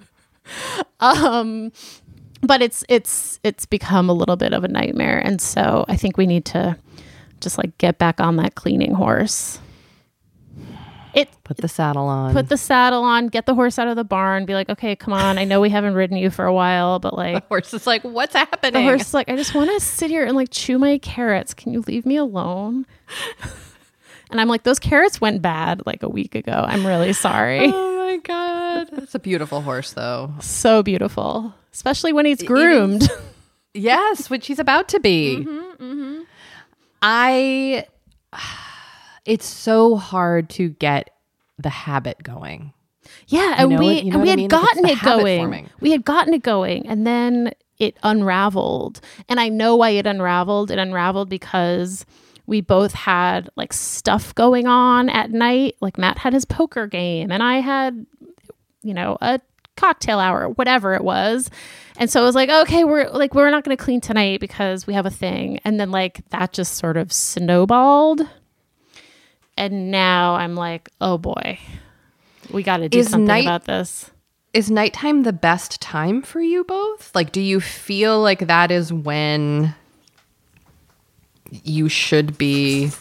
um, 1.00 1.72
but 2.42 2.60
it's 2.60 2.84
it's 2.90 3.40
it's 3.42 3.64
become 3.64 4.10
a 4.10 4.12
little 4.12 4.36
bit 4.36 4.52
of 4.52 4.64
a 4.64 4.68
nightmare, 4.68 5.18
and 5.18 5.40
so 5.40 5.86
I 5.88 5.96
think 5.96 6.18
we 6.18 6.26
need 6.26 6.44
to 6.44 6.76
just 7.40 7.56
like 7.56 7.78
get 7.78 7.96
back 7.96 8.20
on 8.20 8.36
that 8.36 8.54
cleaning 8.54 8.92
horse. 8.92 9.60
It 11.14 11.28
Put 11.44 11.58
the 11.58 11.68
saddle 11.68 12.06
on. 12.06 12.32
put 12.32 12.48
the 12.48 12.56
saddle 12.56 13.02
on, 13.04 13.28
get 13.28 13.46
the 13.46 13.54
horse 13.54 13.78
out 13.78 13.86
of 13.86 13.94
the 13.96 14.02
barn, 14.04 14.46
be 14.46 14.54
like, 14.54 14.68
okay, 14.68 14.96
come 14.96 15.12
on. 15.14 15.38
I 15.38 15.44
know 15.44 15.60
we 15.60 15.70
haven't 15.70 15.94
ridden 15.94 16.16
you 16.16 16.28
for 16.30 16.44
a 16.44 16.52
while, 16.52 16.98
but 16.98 17.14
like, 17.16 17.46
horse 17.48 17.72
is 17.72 17.86
like, 17.86 18.02
what's 18.02 18.32
the 18.32 18.40
happening? 18.40 18.82
horse 18.82 19.02
is 19.02 19.14
like, 19.14 19.28
I 19.28 19.36
just 19.36 19.54
want 19.54 19.70
to 19.70 19.78
sit 19.80 20.10
here 20.10 20.24
and 20.24 20.34
like 20.34 20.48
chew 20.50 20.78
my 20.78 20.98
carrots. 20.98 21.54
Can 21.54 21.72
you 21.72 21.82
leave 21.86 22.04
me 22.04 22.16
alone? 22.16 22.84
and 24.30 24.40
I'm 24.40 24.48
like, 24.48 24.64
those 24.64 24.78
carrots 24.80 25.20
went 25.20 25.40
bad 25.42 25.82
like 25.86 26.02
a 26.02 26.08
week 26.08 26.34
ago. 26.34 26.64
I'm 26.66 26.84
really 26.86 27.12
sorry. 27.12 27.70
Oh 27.72 27.96
my 28.10 28.16
god. 28.18 28.88
That's 28.92 29.14
a 29.14 29.18
beautiful 29.18 29.60
horse 29.62 29.92
though. 29.92 30.32
so 30.40 30.82
beautiful, 30.82 31.54
especially 31.72 32.12
when 32.12 32.26
he's 32.26 32.42
groomed. 32.42 33.08
Yes, 33.76 34.30
which 34.30 34.46
he's 34.46 34.60
about 34.60 34.88
to 34.90 35.00
be. 35.00 35.38
Mm-hmm, 35.38 35.84
mm-hmm. 35.84 36.22
I. 37.02 37.86
It's 39.26 39.46
so 39.46 39.96
hard 39.96 40.50
to 40.50 40.68
get 40.68 41.08
the 41.58 41.68
habit 41.70 42.22
going. 42.22 42.72
Yeah, 43.26 43.54
and 43.58 43.70
know 43.70 43.78
we 43.78 43.88
it- 43.98 44.04
you 44.04 44.10
know 44.12 44.16
and 44.18 44.22
we 44.22 44.28
what 44.28 44.28
I 44.28 44.30
had 44.30 44.38
mean? 44.38 44.48
Gotten 44.48 44.86
it 44.86 45.02
going. 45.02 45.40
forming. 45.40 45.70
We 45.80 45.90
had 45.90 46.04
gotten 46.04 46.34
it 46.34 46.42
going, 46.42 46.86
and 46.86 47.06
then 47.06 47.52
it 47.78 47.96
unraveled. 48.02 49.00
And 49.28 49.38
I 49.40 49.48
know 49.48 49.76
why 49.76 49.90
it 49.90 50.06
unraveled. 50.06 50.70
It 50.70 50.78
unraveled 50.78 51.28
because 51.28 52.06
we 52.46 52.60
both 52.60 52.92
had 52.92 53.48
like 53.56 53.72
stuff 53.72 54.34
going 54.34 54.66
on 54.66 55.08
at 55.08 55.30
night. 55.30 55.76
Like 55.80 55.98
Matt 55.98 56.18
had 56.18 56.32
his 56.32 56.44
poker 56.44 56.86
game, 56.86 57.30
and 57.30 57.42
I 57.42 57.60
had, 57.60 58.06
you 58.82 58.94
know, 58.94 59.18
a 59.20 59.40
cocktail 59.76 60.18
hour, 60.20 60.48
whatever 60.50 60.94
it 60.94 61.02
was. 61.02 61.50
And 61.96 62.08
so 62.10 62.22
it 62.22 62.24
was 62.24 62.34
like, 62.34 62.48
okay, 62.48 62.84
we're 62.84 63.08
like, 63.10 63.34
we're 63.34 63.50
not 63.50 63.64
going 63.64 63.76
to 63.76 63.82
clean 63.82 64.00
tonight 64.00 64.40
because 64.40 64.86
we 64.86 64.94
have 64.94 65.04
a 65.06 65.10
thing. 65.10 65.60
And 65.64 65.78
then 65.78 65.90
like 65.90 66.28
that 66.30 66.52
just 66.52 66.74
sort 66.76 66.96
of 66.96 67.12
snowballed. 67.12 68.22
And 69.56 69.90
now 69.90 70.34
I'm 70.34 70.54
like, 70.54 70.90
oh 71.00 71.18
boy, 71.18 71.58
we 72.50 72.62
got 72.62 72.78
to 72.78 72.88
do 72.88 72.98
Is 72.98 73.10
something 73.10 73.26
night- 73.26 73.44
about 73.44 73.64
this. 73.64 74.10
Is 74.52 74.70
nighttime 74.70 75.24
the 75.24 75.32
best 75.32 75.80
time 75.80 76.22
for 76.22 76.40
you 76.40 76.62
both? 76.62 77.12
Like, 77.12 77.32
do 77.32 77.40
you 77.40 77.60
feel 77.60 78.22
like 78.22 78.46
that 78.46 78.70
is 78.70 78.92
when 78.92 79.74
you 81.50 81.88
should 81.88 82.38
be 82.38 82.92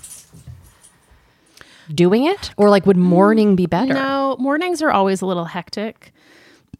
doing 1.94 2.26
it? 2.26 2.52
Or 2.58 2.72
like, 2.72 2.88
would 2.88 2.98
mm, 2.98 3.02
morning 3.02 3.56
be 3.56 3.68
better? 3.68 3.94
No, 3.94 4.36
mornings 4.40 4.82
are 4.82 4.90
always 4.92 5.22
a 5.22 5.28
little 5.28 5.46
hectic. 5.46 6.12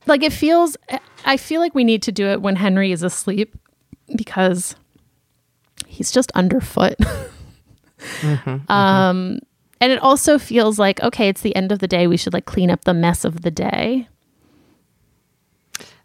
Like 0.08 0.24
it 0.24 0.34
feels, 0.34 0.76
I 1.24 1.38
feel 1.38 1.62
like 1.62 1.76
we 1.76 1.84
need 1.84 2.02
to 2.04 2.12
do 2.12 2.28
it 2.28 2.42
when 2.42 2.56
Henry 2.56 2.92
is 2.92 3.04
asleep 3.04 3.56
because 4.16 4.76
he's 5.88 6.12
just 6.12 6.32
underfoot. 6.32 6.96
Mm-hmm, 6.98 8.50
um, 8.72 9.38
mm-hmm. 9.38 9.38
And 9.84 9.92
it 9.92 10.00
also 10.00 10.40
feels 10.40 10.80
like, 10.80 11.02
okay, 11.02 11.28
it's 11.28 11.42
the 11.42 11.54
end 11.58 11.74
of 11.74 11.80
the 11.80 11.90
day. 11.90 12.08
We 12.08 12.16
should 12.16 12.32
like 12.32 12.46
clean 12.46 12.72
up 12.72 12.86
the 12.86 12.94
mess 12.94 13.26
of 13.26 13.42
the 13.42 13.52
day. 13.52 14.08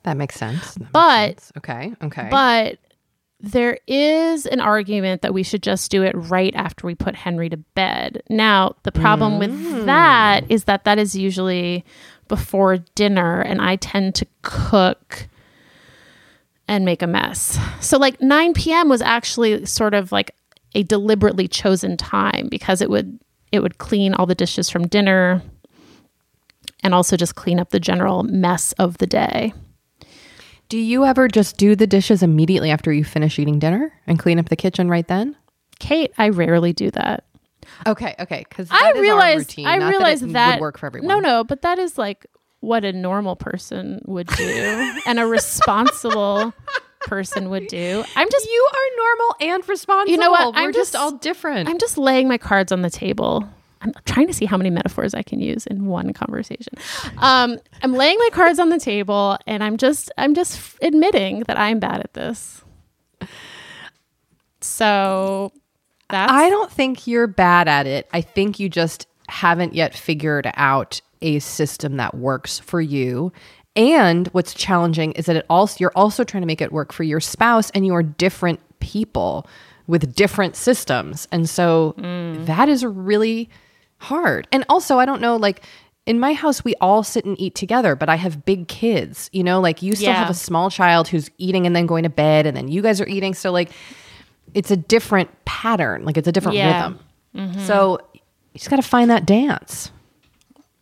That 0.03 0.17
makes 0.17 0.35
sense. 0.35 0.75
That 0.75 0.81
makes 0.81 0.93
But- 0.93 1.41
sense. 1.41 1.53
okay, 1.59 1.95
okay. 2.03 2.27
But 2.29 2.79
there 3.39 3.79
is 3.87 4.47
an 4.47 4.59
argument 4.59 5.23
that 5.23 5.33
we 5.33 5.45
should 5.45 5.63
just 5.63 5.93
do 5.93 6.03
it 6.03 6.13
right 6.17 6.53
after 6.57 6.89
we 6.89 6.97
put 6.97 7.15
Henry 7.15 7.49
to 7.51 7.57
bed. 7.57 8.21
Now, 8.29 8.75
the 8.83 8.91
problem 8.91 9.39
with 9.39 9.53
mm. 9.53 9.85
that 9.85 10.43
is 10.49 10.65
that 10.65 10.83
that 10.83 10.99
is 10.99 11.15
usually 11.15 11.85
before 12.27 12.79
dinner, 12.97 13.41
and 13.43 13.63
I 13.63 13.77
tend 13.77 14.17
to 14.17 14.27
cook 14.43 15.29
and 16.67 16.85
make 16.85 17.01
a 17.01 17.07
mess. 17.07 17.57
So, 17.81 17.97
like 17.97 18.21
9 18.21 18.55
p.m. 18.55 18.89
was 18.89 19.03
actually 19.03 19.67
sort 19.67 19.95
of 19.95 20.11
like 20.11 20.35
a 20.75 20.83
deliberately 20.83 21.47
chosen 21.47 21.97
time 21.97 22.49
because 22.49 22.83
it 22.83 22.91
would 22.91 23.21
it 23.53 23.61
would 23.61 23.79
clean 23.79 24.15
all 24.15 24.27
the 24.27 24.35
dishes 24.35 24.69
from 24.71 24.87
dinner 24.87 25.43
and 26.83 26.95
also 26.95 27.17
just 27.17 27.35
clean 27.35 27.59
up 27.59 27.71
the 27.71 27.81
general 27.81 28.23
mess 28.23 28.73
of 28.73 28.99
the 28.99 29.07
day. 29.07 29.53
Do 30.69 30.79
you 30.79 31.05
ever 31.05 31.29
just 31.29 31.57
do 31.57 31.75
the 31.75 31.87
dishes 31.87 32.23
immediately 32.23 32.71
after 32.71 32.93
you 32.93 33.05
finish 33.05 33.39
eating 33.39 33.59
dinner 33.59 33.93
and 34.07 34.19
clean 34.19 34.39
up 34.39 34.49
the 34.51 34.57
kitchen 34.57 34.89
right 34.89 35.07
then? 35.07 35.35
Kate, 35.79 36.13
I 36.19 36.29
rarely 36.29 36.73
do 36.73 36.91
that. 36.91 37.25
Okay, 37.87 38.15
okay, 38.19 38.45
because 38.49 38.69
I 38.71 38.93
realized 38.93 39.59
I 39.59 39.77
Not 39.79 39.91
realized 39.91 40.25
that, 40.25 40.33
that, 40.33 40.55
would 40.57 40.61
work 40.61 40.79
for 40.79 40.87
everyone. 40.87 41.09
No, 41.09 41.21
no, 41.21 41.45
but 41.45 41.63
that 41.63 41.79
is 41.79 41.99
like 41.99 42.27
what 42.61 42.85
a 42.85 42.93
normal 42.93 43.37
person 43.37 44.03
would 44.07 44.27
do 44.27 45.01
and 45.07 45.19
a 45.19 45.27
responsible 45.27 46.53
person 47.01 47.51
would 47.51 47.67
do. 47.69 48.05
I'm 48.17 48.29
just 48.31 48.47
you 48.47 48.69
are 48.73 48.97
normal 48.97 49.37
and 49.55 49.69
responsible. 49.69 50.11
You 50.13 50.19
know 50.19 50.31
what? 50.31 50.55
We're 50.55 50.61
I'm 50.63 50.73
just, 50.73 50.93
just- 50.93 51.03
all 51.03 51.13
different. 51.13 51.69
I'm 51.69 51.79
just 51.79 51.99
laying 51.99 52.29
my 52.29 52.39
cards 52.39 52.73
on 52.73 52.83
the 52.83 52.91
table. 52.91 53.49
I'm 53.81 53.93
trying 54.07 54.27
to 54.27 54.33
see 54.35 54.45
how 54.45 54.57
many 54.57 54.71
metaphors 54.71 55.15
I 55.15 55.23
can 55.23 55.39
use 55.39 55.65
in 55.67 55.87
one 55.87 56.13
conversation. 56.13 56.73
Um, 57.19 57.59
I'm 57.81 57.93
laying 57.93 58.19
my 58.19 58.29
cards 58.33 58.59
on 58.59 58.71
the 58.71 58.79
table, 58.81 59.39
and 59.47 59.63
I'm 59.63 59.77
just 59.77 60.11
I'm 60.19 60.35
just 60.35 60.57
f- 60.57 60.79
admitting 60.83 61.45
that 61.47 61.57
I'm 61.59 61.79
bad 61.79 62.01
at 62.01 62.13
this. 62.13 62.65
So 64.61 65.53
that's 66.11 66.33
I 66.33 66.51
don't 66.51 66.71
think 66.71 67.07
you're 67.07 67.27
bad 67.27 67.69
at 67.69 67.87
it. 67.87 68.09
I 68.13 68.21
think 68.21 68.59
you 68.59 68.69
just 68.69 69.07
haven't 69.29 69.75
yet 69.75 69.95
figured 69.95 70.51
out 70.55 71.01
a 71.21 71.39
system 71.39 71.97
that 71.99 72.15
works 72.15 72.59
for 72.59 72.81
you. 72.81 73.33
And 73.79 74.27
what's 74.29 74.55
challenging 74.55 75.13
is 75.13 75.27
that 75.27 75.37
it 75.37 75.47
also 75.49 75.77
you're 75.79 75.93
also 75.95 76.25
trying 76.25 76.43
to 76.43 76.47
make 76.47 76.61
it 76.61 76.73
work 76.73 76.93
for 76.93 77.05
your 77.05 77.21
spouse 77.21 77.71
and 77.71 77.87
you're 77.87 78.03
different 78.03 78.59
people 78.81 79.47
with 79.87 80.15
different 80.15 80.57
systems. 80.57 81.29
And 81.31 81.49
so 81.49 81.95
mm. 81.97 82.45
that 82.47 82.69
is 82.69 82.85
really 82.85 83.49
hard. 83.99 84.49
And 84.53 84.65
also, 84.69 84.99
I 84.99 85.05
don't 85.07 85.21
know 85.21 85.37
like 85.37 85.63
in 86.07 86.19
my 86.19 86.33
house 86.33 86.65
we 86.65 86.75
all 86.81 87.05
sit 87.05 87.25
and 87.25 87.39
eat 87.41 87.55
together, 87.55 87.95
but 87.95 88.09
I 88.09 88.17
have 88.17 88.45
big 88.45 88.67
kids, 88.67 89.31
you 89.33 89.45
know, 89.45 89.61
like 89.61 89.81
you 89.81 89.95
still 89.95 90.09
Yeah. 90.09 90.15
have 90.19 90.31
a 90.31 90.35
small 90.35 90.71
child 90.71 91.07
who's 91.07 91.31
eating 91.39 91.65
and 91.65 91.77
then 91.77 91.87
going 91.87 92.03
to 92.03 92.09
bed 92.11 92.47
and 92.47 92.57
then 92.57 92.67
you 92.69 92.83
guys 92.83 93.01
are 93.01 93.07
eating 93.07 93.33
so 93.35 93.53
like 93.53 93.71
it's 94.55 94.71
a 94.73 94.77
different 94.77 95.31
pattern, 95.45 96.05
like 96.05 96.17
it's 96.17 96.27
a 96.27 96.33
different 96.33 96.57
Yeah. 96.57 96.75
rhythm. 96.87 96.99
Mm-hmm. 97.37 97.61
So 97.67 98.01
you 98.13 98.21
just 98.59 98.71
got 98.71 98.77
to 98.77 98.83
find 98.83 99.11
that 99.11 99.25
dance. 99.27 99.93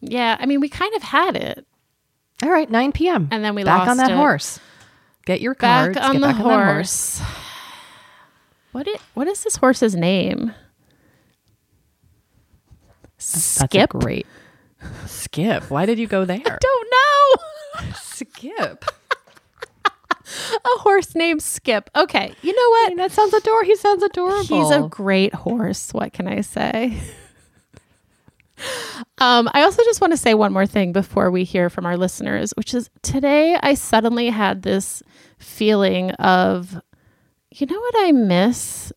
yeah. 0.00 0.36
I 0.40 0.46
mean, 0.46 0.60
we 0.60 0.68
kind 0.70 0.94
of 0.94 1.02
had 1.02 1.36
it 1.36 1.65
All 2.43 2.50
right, 2.50 2.71
9 2.71 2.93
p.m. 2.93 3.28
And 3.31 3.45
then 3.45 3.55
we 3.55 3.64
back 3.64 3.88
on 3.88 3.97
that 3.97 4.11
it. 4.11 4.16
horse. 4.16 4.61
Get 5.25 5.40
your 5.40 5.55
back 5.55 5.95
cards. 5.95 5.99
on 5.99 6.12
get 6.12 6.21
the 6.21 6.26
back 6.26 6.37
on 6.40 6.49
that 6.49 6.64
horse. 6.75 7.23
What? 8.73 8.87
What 9.14 9.26
is 9.28 9.43
this 9.43 9.57
horse's 9.57 9.95
name? 9.97 10.52
That's 13.19 13.64
Skip. 13.64 13.90
great 13.90 14.26
skip. 15.07 15.71
Why 15.71 15.87
did 15.87 15.99
you 15.99 16.07
go 16.07 16.25
there? 16.26 16.40
I 16.45 16.59
Don't 16.61 16.88
know. 16.93 17.93
skip. 17.95 18.85
a 19.87 20.78
horse 20.81 21.14
named 21.14 21.43
Skip. 21.43 21.90
Okay, 21.95 22.35
you 22.43 22.55
know 22.55 22.71
what? 22.71 22.97
that 22.97 23.12
sounds 23.12 23.33
adorable. 23.35 23.66
He 23.66 23.76
sounds 23.76 24.02
adorable. 24.02 24.43
He's 24.43 24.71
a 24.71 24.88
great 24.88 25.35
horse. 25.35 25.93
What 25.93 26.12
can 26.12 26.26
I 26.28 26.40
say? 26.40 26.99
um, 29.18 29.48
I 29.52 29.62
also 29.62 29.82
just 29.84 30.00
want 30.00 30.12
to 30.12 30.16
say 30.16 30.34
one 30.34 30.52
more 30.52 30.66
thing 30.66 30.92
before 30.92 31.30
we 31.30 31.44
hear 31.44 31.70
from 31.70 31.86
our 31.86 31.96
listeners, 31.96 32.52
which 32.56 32.75
is 32.75 32.90
today 33.02 33.58
I 33.62 33.75
suddenly 33.75 34.30
had 34.30 34.62
this 34.62 35.02
feeling 35.38 36.10
of, 36.12 36.80
you 37.50 37.66
know 37.66 37.80
what 37.80 37.94
I 37.98 38.12
miss? 38.12 38.92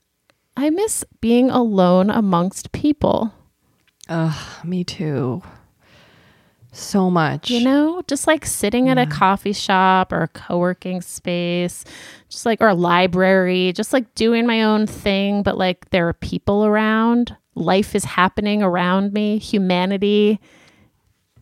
I 0.55 0.69
miss 0.69 1.03
being 1.21 1.49
alone 1.49 2.09
amongst 2.09 2.71
people. 2.71 3.33
Ugh, 4.09 4.65
me 4.65 4.83
too. 4.83 5.41
So 6.71 7.09
much. 7.09 7.49
You 7.49 7.63
know, 7.63 8.01
just 8.07 8.27
like 8.27 8.45
sitting 8.45 8.89
at 8.89 8.97
a 8.97 9.05
coffee 9.05 9.53
shop 9.53 10.11
or 10.11 10.21
a 10.23 10.27
co 10.27 10.59
working 10.59 11.01
space, 11.01 11.83
just 12.29 12.45
like, 12.45 12.61
or 12.61 12.67
a 12.67 12.73
library, 12.75 13.73
just 13.73 13.91
like 13.91 14.13
doing 14.15 14.45
my 14.45 14.63
own 14.63 14.85
thing, 14.85 15.41
but 15.41 15.57
like 15.57 15.89
there 15.89 16.07
are 16.07 16.13
people 16.13 16.65
around. 16.65 17.35
Life 17.59 17.95
is 17.95 18.05
happening 18.05 18.63
around 18.63 19.13
me. 19.13 19.37
Humanity 19.37 20.39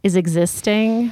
is 0.03 0.15
existing. 0.15 1.12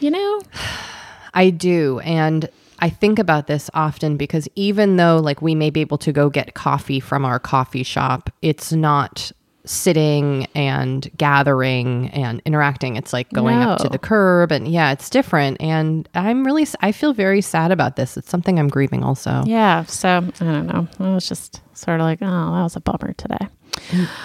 You 0.00 0.10
know? 0.10 0.40
I 1.34 1.50
do. 1.50 2.00
And 2.00 2.48
I 2.78 2.90
think 2.90 3.18
about 3.18 3.46
this 3.46 3.70
often 3.74 4.16
because 4.16 4.48
even 4.54 4.96
though 4.96 5.18
like 5.18 5.40
we 5.40 5.54
may 5.54 5.70
be 5.70 5.80
able 5.80 5.98
to 5.98 6.12
go 6.12 6.28
get 6.28 6.54
coffee 6.54 7.00
from 7.00 7.24
our 7.24 7.38
coffee 7.38 7.82
shop, 7.82 8.30
it's 8.42 8.72
not 8.72 9.32
sitting 9.64 10.46
and 10.54 11.10
gathering 11.16 12.08
and 12.10 12.40
interacting. 12.44 12.96
It's 12.96 13.12
like 13.12 13.30
going 13.32 13.58
up 13.58 13.80
to 13.80 13.88
the 13.88 13.98
curb 13.98 14.52
and 14.52 14.68
yeah, 14.68 14.92
it's 14.92 15.10
different. 15.10 15.60
And 15.60 16.08
I'm 16.14 16.44
really 16.44 16.66
I 16.80 16.92
feel 16.92 17.12
very 17.12 17.40
sad 17.40 17.72
about 17.72 17.96
this. 17.96 18.16
It's 18.16 18.30
something 18.30 18.58
I'm 18.58 18.68
grieving 18.68 19.02
also. 19.02 19.42
Yeah. 19.44 19.84
So 19.84 20.08
I 20.08 20.44
don't 20.44 20.66
know. 20.66 20.88
I 21.00 21.14
was 21.14 21.28
just 21.28 21.62
sort 21.74 22.00
of 22.00 22.04
like, 22.04 22.18
oh, 22.22 22.26
that 22.26 22.62
was 22.62 22.76
a 22.76 22.80
bummer 22.80 23.12
today. 23.14 23.48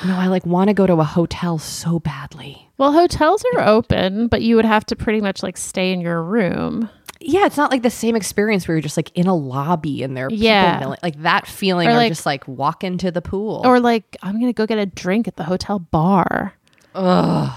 No, 0.05 0.15
I 0.17 0.27
like 0.27 0.45
want 0.45 0.69
to 0.69 0.73
go 0.73 0.87
to 0.87 0.93
a 0.95 1.03
hotel 1.03 1.57
so 1.59 1.99
badly. 1.99 2.67
Well, 2.77 2.91
hotels 2.93 3.43
are 3.55 3.67
open, 3.67 4.27
but 4.27 4.41
you 4.41 4.55
would 4.55 4.65
have 4.65 4.85
to 4.87 4.95
pretty 4.95 5.21
much 5.21 5.43
like 5.43 5.57
stay 5.57 5.91
in 5.93 6.01
your 6.01 6.21
room. 6.23 6.89
Yeah, 7.19 7.45
it's 7.45 7.57
not 7.57 7.69
like 7.69 7.83
the 7.83 7.91
same 7.91 8.15
experience 8.15 8.67
where 8.67 8.75
you're 8.75 8.81
just 8.81 8.97
like 8.97 9.11
in 9.15 9.27
a 9.27 9.35
lobby 9.35 10.01
and 10.01 10.17
there 10.17 10.25
are 10.25 10.29
people 10.29 10.43
Yeah. 10.43 10.79
milling- 10.79 10.97
like 11.03 11.21
that 11.21 11.45
feeling 11.45 11.87
Or 11.87 11.91
or 11.91 11.95
like- 11.95 12.11
just 12.11 12.25
like 12.25 12.47
walk 12.47 12.83
into 12.83 13.11
the 13.11 13.21
pool. 13.21 13.61
Or 13.63 13.79
like, 13.79 14.17
I'm 14.23 14.33
going 14.39 14.47
to 14.47 14.53
go 14.53 14.65
get 14.65 14.79
a 14.79 14.87
drink 14.87 15.27
at 15.27 15.35
the 15.35 15.43
hotel 15.43 15.77
bar. 15.77 16.55
Ugh. 16.95 17.51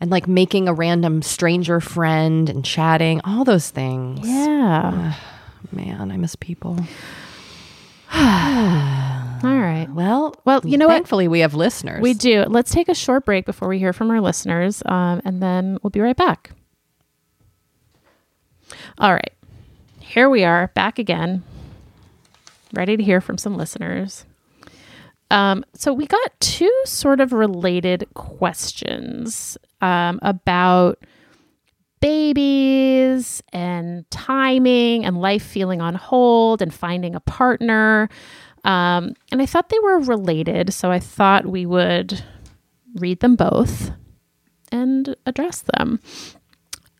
And 0.00 0.10
like 0.10 0.28
making 0.28 0.68
a 0.68 0.74
random 0.74 1.22
stranger 1.22 1.80
friend 1.80 2.50
and 2.50 2.62
chatting, 2.62 3.22
all 3.24 3.44
those 3.44 3.70
things. 3.70 4.20
Yeah. 4.28 5.14
Man, 5.72 6.10
I 6.12 6.18
miss 6.18 6.36
people. 6.36 6.78
All 9.42 9.58
right. 9.58 9.88
Well, 9.90 10.34
Well, 10.44 10.60
you 10.64 10.78
know 10.78 10.86
what? 10.86 10.94
thankfully 10.94 11.28
we 11.28 11.40
have 11.40 11.54
listeners. 11.54 12.00
We 12.00 12.14
do. 12.14 12.44
Let's 12.44 12.70
take 12.72 12.88
a 12.88 12.94
short 12.94 13.24
break 13.24 13.44
before 13.46 13.68
we 13.68 13.78
hear 13.78 13.92
from 13.92 14.10
our 14.10 14.20
listeners, 14.20 14.82
um, 14.86 15.20
and 15.24 15.42
then 15.42 15.78
we'll 15.82 15.90
be 15.90 16.00
right 16.00 16.16
back. 16.16 16.52
All 18.98 19.12
right. 19.12 19.32
Here 20.00 20.28
we 20.30 20.44
are, 20.44 20.68
back 20.74 20.98
again, 20.98 21.42
ready 22.72 22.96
to 22.96 23.02
hear 23.02 23.20
from 23.20 23.38
some 23.38 23.56
listeners. 23.56 24.24
Um, 25.30 25.64
so, 25.74 25.92
we 25.92 26.06
got 26.06 26.38
two 26.40 26.72
sort 26.84 27.20
of 27.20 27.32
related 27.32 28.06
questions 28.14 29.56
um, 29.80 30.18
about 30.22 31.02
babies 32.00 33.42
and 33.52 34.08
timing 34.10 35.04
and 35.04 35.20
life 35.20 35.42
feeling 35.42 35.80
on 35.80 35.94
hold 35.94 36.60
and 36.62 36.72
finding 36.72 37.14
a 37.14 37.20
partner. 37.20 38.08
Um, 38.64 39.14
and 39.30 39.42
I 39.42 39.46
thought 39.46 39.68
they 39.68 39.78
were 39.78 40.00
related, 40.00 40.72
so 40.72 40.90
I 40.90 40.98
thought 40.98 41.46
we 41.46 41.66
would 41.66 42.24
read 42.94 43.20
them 43.20 43.36
both 43.36 43.90
and 44.72 45.14
address 45.26 45.62
them. 45.76 46.00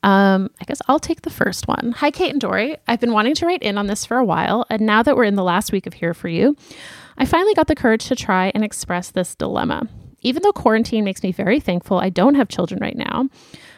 Um, 0.03 0.51
I 0.61 0.65
guess 0.67 0.83
I'll 0.87 1.01
take 1.01 1.23
the 1.23 1.31
first 1.31 1.67
one. 1.67 1.93
Hi, 1.97 2.11
Kate 2.11 2.33
and 2.33 2.41
Doree. 2.41 2.77
I've 2.87 3.01
been 3.01 3.13
wanting 3.13 3.35
to 3.37 3.47
write 3.47 3.63
in 3.63 3.79
on 3.79 3.87
this 3.87 4.05
for 4.05 4.19
a 4.19 4.25
while, 4.25 4.67
and 4.69 4.83
now 4.83 5.03
that 5.03 5.17
we're 5.17 5.25
in 5.25 5.35
the 5.35 5.43
last 5.43 5.73
week 5.73 5.87
of 5.87 5.95
Here 5.95 6.13
For 6.13 6.29
You, 6.29 6.57
I 7.17 7.25
finally 7.25 7.55
got 7.55 7.69
the 7.69 7.75
courage 7.75 8.05
to 8.07 8.17
try 8.17 8.53
and 8.55 8.63
express 8.63 9.11
this 9.11 9.35
dilemma. 9.35 9.89
Even 10.21 10.43
though 10.43 10.53
quarantine 10.53 11.05
makes 11.05 11.23
me 11.23 11.33
very 11.33 11.59
thankful 11.59 11.99
I 11.99 12.11
don't 12.11 12.35
have 12.35 12.49
children 12.49 12.81
right 12.81 12.97
now, 12.97 13.29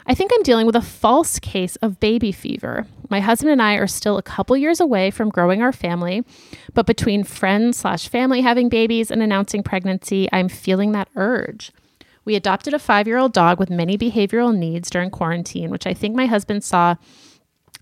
I 0.08 0.14
think 0.14 0.30
I'm 0.32 0.44
dealing 0.44 0.66
with 0.66 0.76
a 0.76 0.82
false 0.82 1.40
case 1.40 1.74
of 1.76 1.98
baby 1.98 2.30
fever. 2.30 2.86
My 3.10 3.18
husband 3.18 3.50
and 3.50 3.60
I 3.60 3.74
are 3.74 3.88
still 3.88 4.18
a 4.18 4.22
couple 4.22 4.56
years 4.56 4.80
away 4.80 5.10
from 5.10 5.30
growing 5.30 5.62
our 5.62 5.72
family, 5.72 6.24
but 6.74 6.86
between 6.86 7.24
friends 7.24 7.78
slash 7.78 8.08
family 8.08 8.40
having 8.40 8.68
babies 8.68 9.10
and 9.10 9.20
announcing 9.20 9.64
pregnancy, 9.64 10.28
I'm 10.32 10.48
feeling 10.48 10.92
that 10.92 11.08
urge. 11.16 11.72
We 12.24 12.36
adopted 12.36 12.72
a 12.72 12.78
five 12.78 13.08
year 13.08 13.18
old 13.18 13.32
dog 13.32 13.58
with 13.58 13.68
many 13.68 13.98
behavioral 13.98 14.56
needs 14.56 14.90
during 14.90 15.10
quarantine, 15.10 15.70
which 15.70 15.88
I 15.88 15.94
think 15.94 16.14
my 16.14 16.26
husband 16.26 16.62
saw 16.62 16.94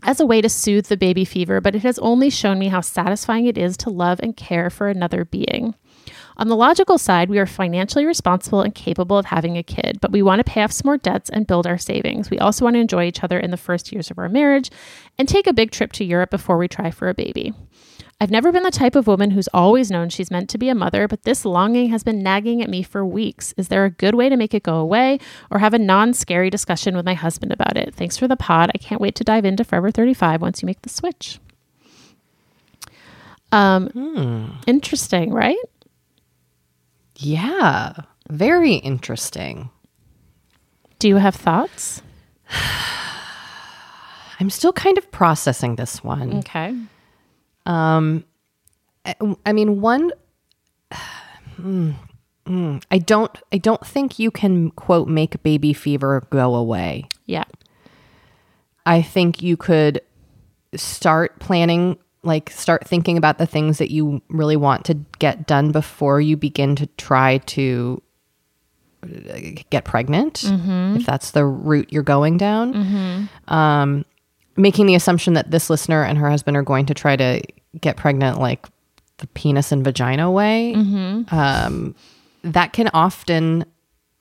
as 0.03 0.19
a 0.19 0.27
way 0.27 0.41
to 0.41 0.49
soothe 0.49 0.87
the 0.87 0.97
baby 0.97 1.27
fever, 1.27 1.61
but 1.61 1.75
it 1.75 1.83
has 1.83 1.99
only 1.99 2.31
shown 2.31 2.59
me 2.59 2.69
how 2.69 2.81
satisfying 2.81 3.45
it 3.47 3.59
is 3.59 3.77
to 3.79 3.91
love 3.91 4.19
and 4.23 4.35
care 4.35 4.71
for 4.71 4.89
another 4.89 5.27
being. 5.27 5.75
On 6.37 6.49
the 6.49 6.57
logical 6.57 6.99
side, 6.99 7.31
we 7.31 7.39
are 7.39 7.47
financially 7.47 8.05
responsible 8.05 8.61
and 8.61 8.75
capable 8.75 9.17
of 9.17 9.27
having 9.27 9.57
a 9.57 9.63
kid, 9.63 9.99
but 10.01 10.11
we 10.11 10.23
want 10.23 10.41
to 10.41 10.45
pay 10.45 10.63
off 10.63 10.73
some 10.73 10.89
more 10.89 10.99
debts 10.99 11.31
and 11.31 11.47
build 11.47 11.67
our 11.67 11.79
savings. 11.79 12.31
We 12.31 12.39
also 12.39 12.65
want 12.65 12.75
to 12.75 12.81
enjoy 12.81 13.05
each 13.05 13.23
other 13.23 13.39
in 13.39 13.51
the 13.53 13.57
first 13.57 13.93
years 13.93 14.11
of 14.11 14.19
our 14.19 14.29
marriage 14.29 14.71
and 15.17 15.29
take 15.29 15.47
a 15.47 15.53
big 15.53 15.71
trip 15.71 15.93
to 15.93 16.05
Europe 16.05 16.31
before 16.31 16.59
we 16.59 16.67
try 16.67 16.91
for 16.91 17.09
a 17.09 17.15
baby. 17.15 17.53
I've 18.21 18.31
never 18.31 18.53
been 18.53 18.63
the 18.63 18.71
type 18.71 18.95
of 18.95 19.07
woman 19.07 19.33
who's 19.33 19.49
always 19.53 19.91
known 19.91 20.09
she's 20.09 20.31
meant 20.31 20.49
to 20.51 20.59
be 20.59 20.69
a 20.69 20.75
mother, 20.75 21.09
but 21.09 21.25
this 21.25 21.45
longing 21.45 21.91
has 21.91 22.05
been 22.05 22.23
nagging 22.23 22.63
at 22.63 22.71
me 22.71 22.83
for 22.83 23.05
weeks. 23.05 23.53
Is 23.57 23.69
there 23.69 23.85
a 23.85 23.91
good 23.91 24.15
way 24.15 24.29
to 24.29 24.37
make 24.37 24.55
it 24.55 24.63
go 24.63 24.77
away 24.77 25.19
or 25.51 25.59
have 25.59 25.75
a 25.75 25.79
non 25.79 26.15
scary 26.15 26.49
discussion 26.49 26.97
with 26.97 27.05
my 27.05 27.15
husband 27.15 27.53
about 27.53 27.77
it? 27.77 27.95
Thanks 27.95 28.17
for 28.17 28.29
the 28.29 28.37
pod. 28.37 28.71
I 28.75 28.79
can't 28.79 29.01
wait 29.01 29.17
to 29.17 29.25
dive 29.25 29.45
into 29.45 29.65
Forever 29.65 29.91
35 29.91 30.41
once 30.41 30.63
you 30.63 30.67
make 30.67 30.83
the 30.83 30.89
switch. 30.89 31.39
Um, 33.51 33.89
Hmm. 33.89 34.47
Interesting, 34.67 35.33
right? 35.33 35.57
Yeah. 37.17 37.95
Very 38.31 38.75
interesting. 38.75 39.71
Do 40.99 41.09
you 41.09 41.17
have 41.17 41.35
thoughts? 41.35 42.03
I'm 44.41 44.51
still 44.51 44.73
kind 44.73 44.99
of 44.99 45.11
processing 45.11 45.77
this 45.77 46.03
one. 46.03 46.39
Okay. 46.39 46.75
Um, 47.67 48.25
I, 49.05 49.15
I 49.47 49.53
mean, 49.53 49.81
one. 49.81 50.13
Mm, 51.57 51.95
mm, 52.47 52.83
I 52.91 52.99
don't. 52.99 53.31
I 53.53 53.59
don't 53.59 53.87
think 53.87 54.19
you 54.19 54.33
can 54.33 54.73
quote 54.73 55.07
make 55.07 55.41
baby 55.45 55.73
fever 55.73 56.27
go 56.31 56.57
away. 56.57 57.07
Yeah. 57.27 57.45
I 58.85 59.03
think 59.03 59.41
you 59.41 59.57
could 59.57 60.01
start 60.75 61.39
planning, 61.39 61.97
like 62.25 62.51
start 62.51 62.87
thinking 62.87 63.17
about 63.17 63.39
the 63.39 63.47
things 63.47 63.79
that 63.79 63.91
you 63.91 64.21
really 64.29 64.57
want 64.57 64.85
to 64.87 64.95
get 65.19 65.47
done 65.47 65.73
before 65.73 66.21
you 66.21 66.37
begin 66.37 66.75
to 66.77 66.87
try 66.97 67.39
to 67.39 68.01
get 69.71 69.85
pregnant, 69.85 70.45
if 70.97 71.05
that's 71.07 71.33
the 71.33 71.45
route 71.45 71.93
you're 71.93 72.03
going 72.03 72.39
down. 72.39 73.29
Um, 73.49 74.05
making 74.57 74.87
the 74.87 74.95
assumption 74.95 75.35
that 75.35 75.51
this 75.51 75.69
listener 75.69 76.03
and 76.03 76.17
her 76.17 76.31
husband 76.31 76.57
are 76.57 76.63
going 76.63 76.87
to 76.87 76.95
try 76.95 77.17
to 77.17 77.43
get 77.81 77.97
pregnant, 77.97 78.39
like 78.41 78.67
the 79.19 79.27
penis 79.29 79.73
and 79.73 79.85
vagina 79.85 80.31
way, 80.31 80.75
um, 81.31 81.95
that 82.43 82.73
can 82.73 82.89
often 82.95 83.65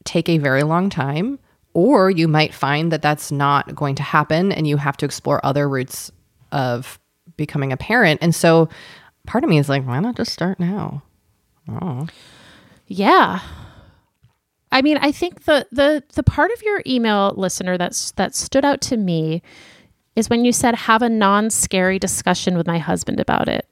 take 0.03 0.27
a 0.27 0.37
very 0.37 0.63
long 0.63 0.89
time. 0.89 1.39
Or 1.75 2.11
you 2.11 2.27
might 2.27 2.53
find 2.53 2.91
that 2.91 3.01
that's 3.01 3.31
not 3.31 3.73
going 3.73 3.95
to 3.95 4.03
happen 4.03 4.51
and 4.51 4.67
you 4.67 4.77
have 4.77 4.97
to 4.97 5.05
explore 5.05 5.43
other 5.43 5.67
routes 5.67 6.11
of 6.51 6.99
becoming 7.37 7.71
a 7.71 7.77
parent. 7.77 8.19
And 8.21 8.33
so 8.33 8.69
part 9.25 9.43
of 9.43 9.49
me 9.49 9.57
is 9.57 9.69
like, 9.69 9.85
why 9.85 9.99
not 9.99 10.15
just 10.15 10.33
start 10.33 10.59
now? 10.59 11.03
Oh. 11.69 12.07
Yeah. 12.87 13.39
I 14.71 14.81
mean, 14.81 14.97
I 14.97 15.11
think 15.11 15.45
the 15.45 15.67
the 15.71 16.03
the 16.13 16.23
part 16.23 16.51
of 16.51 16.63
your 16.63 16.81
email 16.87 17.33
listener 17.37 17.77
that's 17.77 18.11
that 18.13 18.35
stood 18.35 18.65
out 18.65 18.81
to 18.81 18.97
me 18.97 19.41
is 20.15 20.29
when 20.29 20.45
you 20.45 20.51
said 20.51 20.75
have 20.75 21.01
a 21.01 21.09
non-scary 21.09 21.99
discussion 21.99 22.57
with 22.57 22.67
my 22.67 22.79
husband 22.79 23.19
about 23.19 23.47
it. 23.47 23.67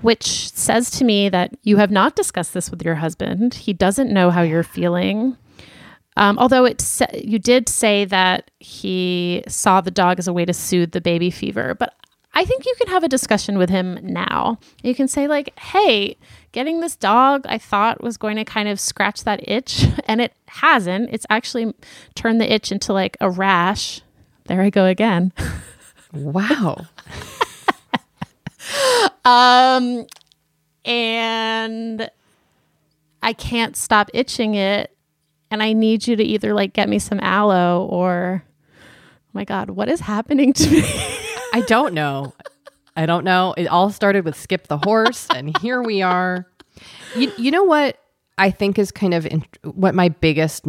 Which 0.00 0.50
says 0.50 0.90
to 0.92 1.04
me 1.04 1.28
that 1.30 1.54
you 1.62 1.78
have 1.78 1.90
not 1.90 2.16
discussed 2.16 2.52
this 2.52 2.70
with 2.70 2.82
your 2.82 2.96
husband. 2.96 3.54
He 3.54 3.72
doesn't 3.72 4.12
know 4.12 4.30
how 4.30 4.42
you're 4.42 4.62
feeling. 4.62 5.36
Um, 6.16 6.38
although 6.38 6.64
it 6.64 6.80
sa- 6.80 7.06
you 7.12 7.38
did 7.38 7.68
say 7.68 8.04
that 8.04 8.50
he 8.60 9.42
saw 9.48 9.80
the 9.80 9.90
dog 9.90 10.18
as 10.18 10.28
a 10.28 10.32
way 10.32 10.44
to 10.44 10.52
soothe 10.52 10.92
the 10.92 11.00
baby 11.00 11.30
fever, 11.30 11.74
but 11.74 11.94
I 12.34 12.44
think 12.44 12.66
you 12.66 12.74
can 12.78 12.88
have 12.88 13.04
a 13.04 13.08
discussion 13.08 13.58
with 13.58 13.70
him 13.70 13.98
now. 14.02 14.58
You 14.82 14.94
can 14.94 15.08
say 15.08 15.26
like, 15.28 15.58
"Hey, 15.58 16.16
getting 16.52 16.80
this 16.80 16.96
dog 16.96 17.46
I 17.48 17.58
thought 17.58 18.02
was 18.02 18.16
going 18.16 18.36
to 18.36 18.44
kind 18.44 18.68
of 18.68 18.78
scratch 18.80 19.24
that 19.24 19.48
itch, 19.48 19.86
and 20.06 20.20
it 20.20 20.32
hasn't. 20.48 21.10
It's 21.12 21.26
actually 21.30 21.74
turned 22.14 22.40
the 22.40 22.52
itch 22.52 22.70
into 22.72 22.92
like 22.92 23.16
a 23.20 23.30
rash." 23.30 24.00
There 24.46 24.60
I 24.60 24.70
go 24.70 24.84
again. 24.86 25.32
Wow. 26.12 26.86
Um, 29.24 30.06
and 30.84 32.10
I 33.22 33.32
can't 33.32 33.76
stop 33.76 34.10
itching 34.14 34.54
it, 34.54 34.93
and 35.54 35.62
I 35.62 35.72
need 35.72 36.06
you 36.06 36.16
to 36.16 36.22
either 36.22 36.52
like 36.52 36.72
get 36.72 36.88
me 36.88 36.98
some 36.98 37.20
aloe 37.20 37.86
or, 37.86 38.44
oh 38.44 39.30
my 39.32 39.44
God, 39.44 39.70
what 39.70 39.88
is 39.88 40.00
happening 40.00 40.52
to 40.52 40.70
me? 40.70 40.82
I 41.52 41.62
don't 41.66 41.94
know. 41.94 42.34
I 42.96 43.06
don't 43.06 43.24
know. 43.24 43.54
It 43.56 43.66
all 43.66 43.90
started 43.90 44.24
with 44.24 44.36
Skip 44.36 44.66
the 44.66 44.78
Horse, 44.78 45.28
and 45.34 45.56
here 45.58 45.82
we 45.82 46.02
are. 46.02 46.46
You, 47.16 47.32
you 47.38 47.50
know 47.50 47.64
what 47.64 47.98
I 48.36 48.50
think 48.50 48.78
is 48.78 48.90
kind 48.90 49.14
of 49.14 49.26
in, 49.26 49.44
what 49.62 49.94
my 49.94 50.08
biggest 50.08 50.66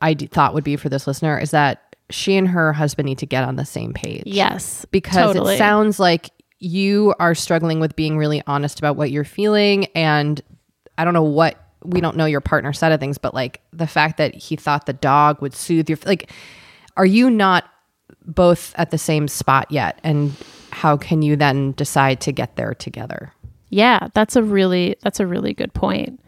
I 0.00 0.14
thought 0.14 0.54
would 0.54 0.64
be 0.64 0.76
for 0.76 0.88
this 0.88 1.06
listener 1.06 1.38
is 1.38 1.50
that 1.50 1.96
she 2.10 2.36
and 2.36 2.48
her 2.48 2.72
husband 2.72 3.06
need 3.06 3.18
to 3.18 3.26
get 3.26 3.44
on 3.44 3.56
the 3.56 3.64
same 3.64 3.92
page. 3.92 4.22
yes, 4.24 4.86
because 4.86 5.34
totally. 5.34 5.54
it 5.54 5.58
sounds 5.58 6.00
like 6.00 6.30
you 6.60 7.14
are 7.20 7.34
struggling 7.34 7.80
with 7.80 7.94
being 7.96 8.16
really 8.16 8.42
honest 8.46 8.78
about 8.78 8.96
what 8.96 9.12
you're 9.12 9.22
feeling 9.22 9.86
and 9.94 10.40
i 10.96 11.04
don't 11.04 11.14
know 11.14 11.22
what 11.22 11.67
we 11.84 12.00
don't 12.00 12.16
know 12.16 12.26
your 12.26 12.40
partner 12.40 12.72
side 12.72 12.92
of 12.92 13.00
things 13.00 13.18
but 13.18 13.34
like 13.34 13.60
the 13.72 13.86
fact 13.86 14.16
that 14.16 14.34
he 14.34 14.56
thought 14.56 14.86
the 14.86 14.92
dog 14.92 15.40
would 15.40 15.54
soothe 15.54 15.88
your 15.88 15.98
like 16.06 16.30
are 16.96 17.06
you 17.06 17.30
not 17.30 17.64
both 18.24 18.74
at 18.76 18.90
the 18.90 18.98
same 18.98 19.28
spot 19.28 19.66
yet 19.70 19.98
and 20.02 20.32
how 20.70 20.96
can 20.96 21.22
you 21.22 21.36
then 21.36 21.72
decide 21.72 22.20
to 22.20 22.32
get 22.32 22.56
there 22.56 22.74
together 22.74 23.32
Yeah, 23.70 24.08
that's 24.14 24.36
a 24.36 24.42
really 24.42 24.96
that's 25.02 25.20
a 25.20 25.26
really 25.26 25.52
good 25.54 25.72
point. 25.74 26.20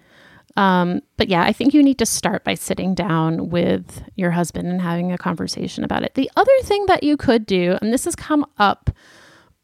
Um, 0.56 1.00
but 1.16 1.28
yeah, 1.28 1.42
I 1.42 1.52
think 1.52 1.72
you 1.72 1.82
need 1.82 1.98
to 1.98 2.06
start 2.06 2.44
by 2.44 2.54
sitting 2.54 2.94
down 2.94 3.48
with 3.50 4.02
your 4.16 4.32
husband 4.32 4.68
and 4.68 4.80
having 4.80 5.12
a 5.12 5.16
conversation 5.18 5.84
about 5.84 6.02
it. 6.02 6.14
The 6.14 6.30
other 6.36 6.52
thing 6.64 6.86
that 6.86 7.02
you 7.02 7.16
could 7.16 7.46
do, 7.46 7.78
and 7.80 7.92
this 7.92 8.04
has 8.04 8.14
come 8.16 8.44
up 8.58 8.90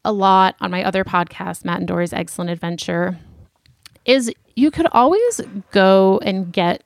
a 0.03 0.11
lot 0.11 0.55
on 0.59 0.71
my 0.71 0.83
other 0.83 1.03
podcast, 1.03 1.65
Matt 1.65 1.79
and 1.79 1.87
Doree's 1.87 2.13
Excellent 2.13 2.49
Adventure, 2.49 3.19
is 4.05 4.31
you 4.57 4.71
could 4.71 4.87
always 4.91 5.39
go 5.71 6.19
and 6.23 6.51
get 6.51 6.83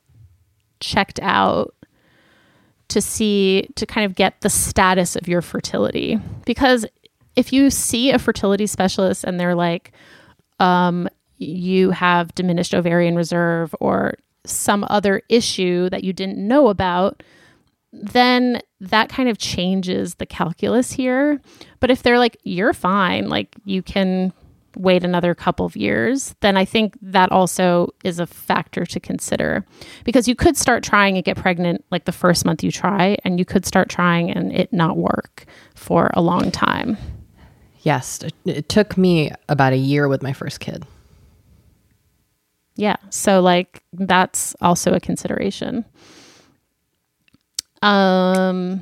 checked 0.82 1.22
out 1.22 1.74
to 2.90 3.00
see 3.00 3.70
to 3.76 3.86
kind 3.86 4.06
of 4.06 4.14
get 4.14 4.42
the 4.42 4.50
status 4.50 5.16
of 5.16 5.26
your 5.30 5.42
fertility. 5.42 6.20
Because 6.46 6.86
if 7.38 7.54
you 7.54 7.70
see 7.70 8.12
a 8.12 8.20
fertility 8.20 8.68
specialist 8.68 9.24
and 9.24 9.40
they're 9.40 9.56
like 9.56 9.94
um, 10.60 11.08
you 11.38 11.92
have 11.92 12.36
diminished 12.36 12.76
ovarian 12.76 13.16
reserve 13.16 13.74
or 13.80 14.16
some 14.46 14.86
other 14.90 15.22
issue 15.30 15.90
that 15.92 16.04
you 16.04 16.12
didn't 16.12 16.38
know 16.38 16.68
about 16.68 17.24
then 17.94 18.62
that 18.82 19.08
kind 19.10 19.30
of 19.30 19.38
changes 19.38 20.16
the 20.16 20.26
calculus 20.26 20.92
here. 20.92 21.42
But 21.80 21.90
if 21.90 22.04
they're 22.04 22.20
like 22.20 22.36
you're 22.44 22.74
fine. 22.74 23.30
Like 23.30 23.56
you 23.64 23.82
can 23.82 24.34
wait 24.76 25.04
another 25.04 25.36
couple 25.36 25.66
of 25.66 25.76
years, 25.76 26.36
then 26.42 26.58
I 26.58 26.66
think 26.66 26.98
that 27.02 27.32
also 27.32 27.94
is 28.04 28.20
a 28.20 28.28
factor 28.28 28.86
to 28.86 29.00
consider 29.00 29.66
because 30.04 30.28
you 30.28 30.36
could 30.36 30.58
start 30.58 30.84
trying 30.84 31.16
and 31.16 31.26
get 31.26 31.38
pregnant 31.38 31.84
like 31.92 32.06
the 32.06 32.12
first 32.12 32.46
month 32.46 32.64
you 32.64 32.72
try, 32.72 33.18
and 33.24 33.40
you 33.40 33.46
could 33.46 33.66
start 33.66 33.90
trying 33.90 34.32
and 34.32 34.54
it 34.54 34.72
not 34.72 34.98
work 34.98 35.46
for 35.76 36.10
a 36.14 36.22
long 36.22 36.52
time. 36.52 36.98
yes 37.82 38.22
it, 38.46 38.70
took 38.70 38.98
me 38.98 39.32
about 39.50 39.74
a 39.74 39.78
year 39.78 40.08
with 40.08 40.22
my 40.22 40.34
first 40.34 40.60
kid 40.60 40.86
Yeah. 42.76 42.98
So 43.10 43.42
like 43.42 43.84
that's 43.94 44.56
also 44.62 44.94
a 44.94 45.00
consideration. 45.00 45.86
Um 47.82 48.82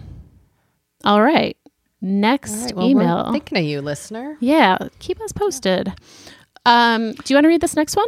all 1.03 1.21
right. 1.21 1.57
Next 2.01 2.53
right, 2.63 2.75
well, 2.75 2.87
email. 2.87 3.31
thinking 3.31 3.57
of 3.57 3.63
you 3.63 3.81
listener 3.81 4.37
yeah, 4.39 4.77
keep 4.99 5.19
us 5.21 5.31
posted. 5.31 5.93
Um 6.65 7.11
do 7.13 7.23
you 7.33 7.35
want 7.35 7.43
to 7.43 7.49
read 7.49 7.61
this 7.61 7.75
next 7.75 7.95
one? 7.95 8.07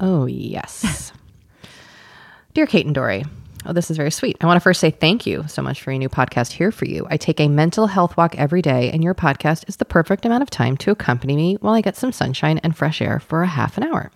Oh, 0.00 0.26
yes. 0.26 1.12
Dear 2.54 2.66
Kate 2.66 2.86
and 2.86 2.94
Doree, 2.94 3.24
oh, 3.66 3.72
this 3.72 3.90
is 3.90 3.96
very 3.96 4.10
sweet. 4.10 4.36
I 4.40 4.46
want 4.46 4.56
to 4.56 4.60
first 4.62 4.80
say 4.80 4.90
thank 4.90 5.26
you 5.26 5.44
so 5.46 5.62
much 5.62 5.82
for 5.82 5.90
your 5.90 5.98
new 5.98 6.08
podcast 6.08 6.52
here 6.52 6.72
for 6.72 6.86
you. 6.86 7.06
I 7.10 7.16
take 7.16 7.40
a 7.40 7.48
mental 7.48 7.86
health 7.86 8.16
walk 8.16 8.34
every 8.38 8.62
day, 8.62 8.90
and 8.90 9.04
your 9.04 9.14
podcast 9.14 9.68
is 9.68 9.76
the 9.76 9.84
perfect 9.84 10.24
amount 10.24 10.42
of 10.42 10.50
time 10.50 10.76
to 10.78 10.90
accompany 10.90 11.36
me 11.36 11.54
while 11.60 11.74
I 11.74 11.80
get 11.82 11.96
some 11.96 12.12
sunshine 12.12 12.58
and 12.58 12.76
fresh 12.76 13.02
air 13.02 13.20
for 13.20 13.42
a 13.42 13.46
half 13.46 13.76
an 13.76 13.84
hour. 13.84 14.10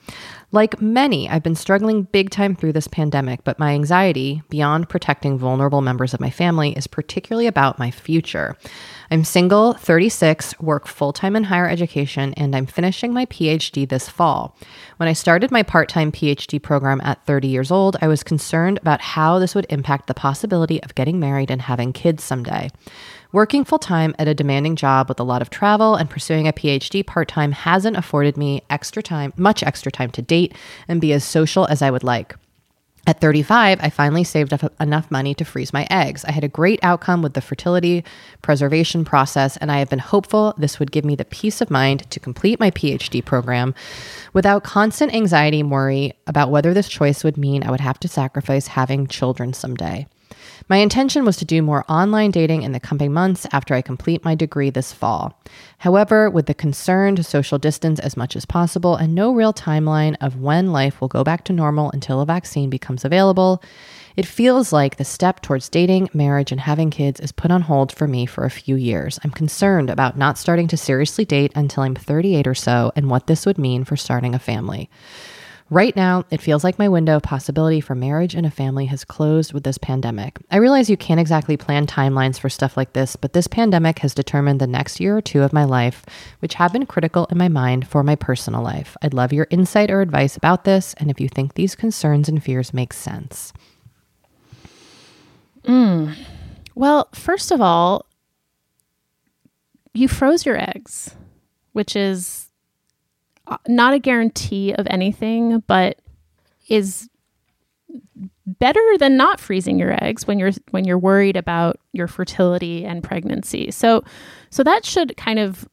Like 0.52 0.82
many, 0.82 1.28
I've 1.28 1.44
been 1.44 1.54
struggling 1.54 2.02
big 2.02 2.30
time 2.30 2.56
through 2.56 2.72
this 2.72 2.88
pandemic, 2.88 3.44
but 3.44 3.60
my 3.60 3.72
anxiety, 3.72 4.42
beyond 4.50 4.88
protecting 4.88 5.38
vulnerable 5.38 5.80
members 5.80 6.12
of 6.12 6.18
my 6.18 6.30
family, 6.30 6.72
is 6.76 6.88
particularly 6.88 7.46
about 7.46 7.78
my 7.78 7.92
future. 7.92 8.56
I'm 9.12 9.22
single, 9.22 9.74
36, 9.74 10.58
work 10.58 10.88
full 10.88 11.12
time 11.12 11.36
in 11.36 11.44
higher 11.44 11.68
education, 11.68 12.34
and 12.34 12.56
I'm 12.56 12.66
finishing 12.66 13.12
my 13.12 13.26
PhD 13.26 13.88
this 13.88 14.08
fall. 14.08 14.56
When 14.96 15.08
I 15.08 15.12
started 15.12 15.52
my 15.52 15.62
part 15.62 15.88
time 15.88 16.10
PhD 16.10 16.60
program 16.60 17.00
at 17.04 17.24
30 17.26 17.46
years 17.46 17.70
old, 17.70 17.96
I 18.02 18.08
was 18.08 18.24
concerned 18.24 18.78
about 18.82 19.00
how 19.00 19.38
this 19.38 19.54
would 19.54 19.66
impact 19.70 20.08
the 20.08 20.14
possibility 20.14 20.82
of 20.82 20.96
getting 20.96 21.20
married 21.20 21.52
and 21.52 21.62
having 21.62 21.92
kids 21.92 22.24
someday. 22.24 22.70
Working 23.32 23.64
full 23.64 23.78
time 23.78 24.16
at 24.18 24.26
a 24.26 24.34
demanding 24.34 24.74
job 24.74 25.08
with 25.08 25.20
a 25.20 25.24
lot 25.24 25.40
of 25.40 25.50
travel 25.50 25.94
and 25.94 26.10
pursuing 26.10 26.48
a 26.48 26.52
PhD 26.52 27.06
part 27.06 27.28
time 27.28 27.52
hasn't 27.52 27.96
afforded 27.96 28.36
me 28.36 28.62
extra 28.68 29.04
time, 29.04 29.32
much 29.36 29.62
extra 29.62 29.92
time 29.92 30.10
to 30.12 30.22
date 30.22 30.52
and 30.88 31.00
be 31.00 31.12
as 31.12 31.22
social 31.22 31.64
as 31.68 31.80
I 31.80 31.92
would 31.92 32.02
like. 32.02 32.34
At 33.06 33.20
35, 33.20 33.78
I 33.80 33.88
finally 33.88 34.24
saved 34.24 34.52
up 34.52 34.72
enough 34.80 35.10
money 35.12 35.32
to 35.34 35.44
freeze 35.44 35.72
my 35.72 35.86
eggs. 35.90 36.24
I 36.24 36.32
had 36.32 36.42
a 36.42 36.48
great 36.48 36.80
outcome 36.82 37.22
with 37.22 37.34
the 37.34 37.40
fertility 37.40 38.04
preservation 38.42 39.04
process, 39.04 39.56
and 39.56 39.70
I 39.70 39.78
have 39.78 39.88
been 39.88 40.00
hopeful 40.00 40.54
this 40.58 40.78
would 40.78 40.92
give 40.92 41.04
me 41.04 41.14
the 41.14 41.24
peace 41.24 41.60
of 41.60 41.70
mind 41.70 42.10
to 42.10 42.20
complete 42.20 42.60
my 42.60 42.72
PhD 42.72 43.24
program 43.24 43.74
without 44.32 44.64
constant 44.64 45.14
anxiety 45.14 45.60
and 45.60 45.70
worry 45.70 46.12
about 46.26 46.50
whether 46.50 46.74
this 46.74 46.88
choice 46.88 47.22
would 47.24 47.36
mean 47.36 47.62
I 47.62 47.70
would 47.70 47.80
have 47.80 48.00
to 48.00 48.08
sacrifice 48.08 48.66
having 48.66 49.06
children 49.06 49.52
someday. 49.52 50.06
My 50.68 50.76
intention 50.76 51.24
was 51.24 51.36
to 51.38 51.44
do 51.44 51.62
more 51.62 51.84
online 51.88 52.30
dating 52.30 52.62
in 52.62 52.72
the 52.72 52.80
coming 52.80 53.12
months 53.12 53.46
after 53.52 53.74
I 53.74 53.82
complete 53.82 54.24
my 54.24 54.34
degree 54.34 54.70
this 54.70 54.92
fall. 54.92 55.36
However, 55.78 56.30
with 56.30 56.46
the 56.46 56.54
concern 56.54 57.16
to 57.16 57.24
social 57.24 57.58
distance 57.58 57.98
as 57.98 58.16
much 58.16 58.36
as 58.36 58.44
possible 58.44 58.96
and 58.96 59.14
no 59.14 59.32
real 59.32 59.52
timeline 59.52 60.16
of 60.20 60.40
when 60.40 60.72
life 60.72 61.00
will 61.00 61.08
go 61.08 61.24
back 61.24 61.44
to 61.44 61.52
normal 61.52 61.90
until 61.90 62.20
a 62.20 62.26
vaccine 62.26 62.70
becomes 62.70 63.04
available, 63.04 63.62
it 64.16 64.26
feels 64.26 64.72
like 64.72 64.96
the 64.96 65.04
step 65.04 65.40
towards 65.40 65.68
dating, 65.68 66.10
marriage, 66.12 66.52
and 66.52 66.60
having 66.60 66.90
kids 66.90 67.20
is 67.20 67.32
put 67.32 67.50
on 67.50 67.62
hold 67.62 67.92
for 67.92 68.06
me 68.06 68.26
for 68.26 68.44
a 68.44 68.50
few 68.50 68.76
years. 68.76 69.18
I'm 69.24 69.30
concerned 69.30 69.88
about 69.88 70.18
not 70.18 70.38
starting 70.38 70.68
to 70.68 70.76
seriously 70.76 71.24
date 71.24 71.52
until 71.54 71.84
I'm 71.84 71.94
38 71.94 72.46
or 72.46 72.54
so 72.54 72.92
and 72.96 73.08
what 73.08 73.26
this 73.26 73.46
would 73.46 73.58
mean 73.58 73.84
for 73.84 73.96
starting 73.96 74.34
a 74.34 74.38
family. 74.38 74.90
Right 75.72 75.94
now, 75.94 76.24
it 76.32 76.42
feels 76.42 76.64
like 76.64 76.80
my 76.80 76.88
window 76.88 77.14
of 77.14 77.22
possibility 77.22 77.80
for 77.80 77.94
marriage 77.94 78.34
and 78.34 78.44
a 78.44 78.50
family 78.50 78.86
has 78.86 79.04
closed 79.04 79.52
with 79.52 79.62
this 79.62 79.78
pandemic. 79.78 80.36
I 80.50 80.56
realize 80.56 80.90
you 80.90 80.96
can't 80.96 81.20
exactly 81.20 81.56
plan 81.56 81.86
timelines 81.86 82.40
for 82.40 82.48
stuff 82.48 82.76
like 82.76 82.92
this, 82.92 83.14
but 83.14 83.34
this 83.34 83.46
pandemic 83.46 84.00
has 84.00 84.12
determined 84.12 84.60
the 84.60 84.66
next 84.66 84.98
year 84.98 85.16
or 85.16 85.20
two 85.20 85.42
of 85.42 85.52
my 85.52 85.62
life, 85.62 86.04
which 86.40 86.54
have 86.54 86.72
been 86.72 86.86
critical 86.86 87.26
in 87.30 87.38
my 87.38 87.46
mind 87.46 87.86
for 87.86 88.02
my 88.02 88.16
personal 88.16 88.62
life. 88.62 88.96
I'd 89.00 89.14
love 89.14 89.32
your 89.32 89.46
insight 89.50 89.92
or 89.92 90.00
advice 90.00 90.36
about 90.36 90.64
this, 90.64 90.92
and 90.94 91.08
if 91.08 91.20
you 91.20 91.28
think 91.28 91.54
these 91.54 91.76
concerns 91.76 92.28
and 92.28 92.42
fears 92.42 92.74
make 92.74 92.92
sense. 92.92 93.52
Mm. 95.62 96.16
Well, 96.74 97.08
first 97.14 97.52
of 97.52 97.60
all, 97.60 98.06
you 99.94 100.08
froze 100.08 100.44
your 100.44 100.60
eggs, 100.60 101.14
which 101.74 101.94
is 101.94 102.49
not 103.66 103.94
a 103.94 103.98
guarantee 103.98 104.72
of 104.72 104.86
anything, 104.90 105.62
but 105.66 105.98
is 106.68 107.08
better 108.46 108.80
than 108.98 109.16
not 109.16 109.40
freezing 109.40 109.78
your 109.78 109.96
eggs 110.02 110.26
when 110.26 110.38
you're 110.38 110.52
when 110.70 110.84
you're 110.84 110.98
worried 110.98 111.36
about 111.36 111.78
your 111.92 112.06
fertility 112.06 112.84
and 112.84 113.02
pregnancy. 113.02 113.70
So 113.70 114.04
so 114.50 114.62
that 114.64 114.84
should 114.84 115.16
kind 115.16 115.38
of 115.38 115.68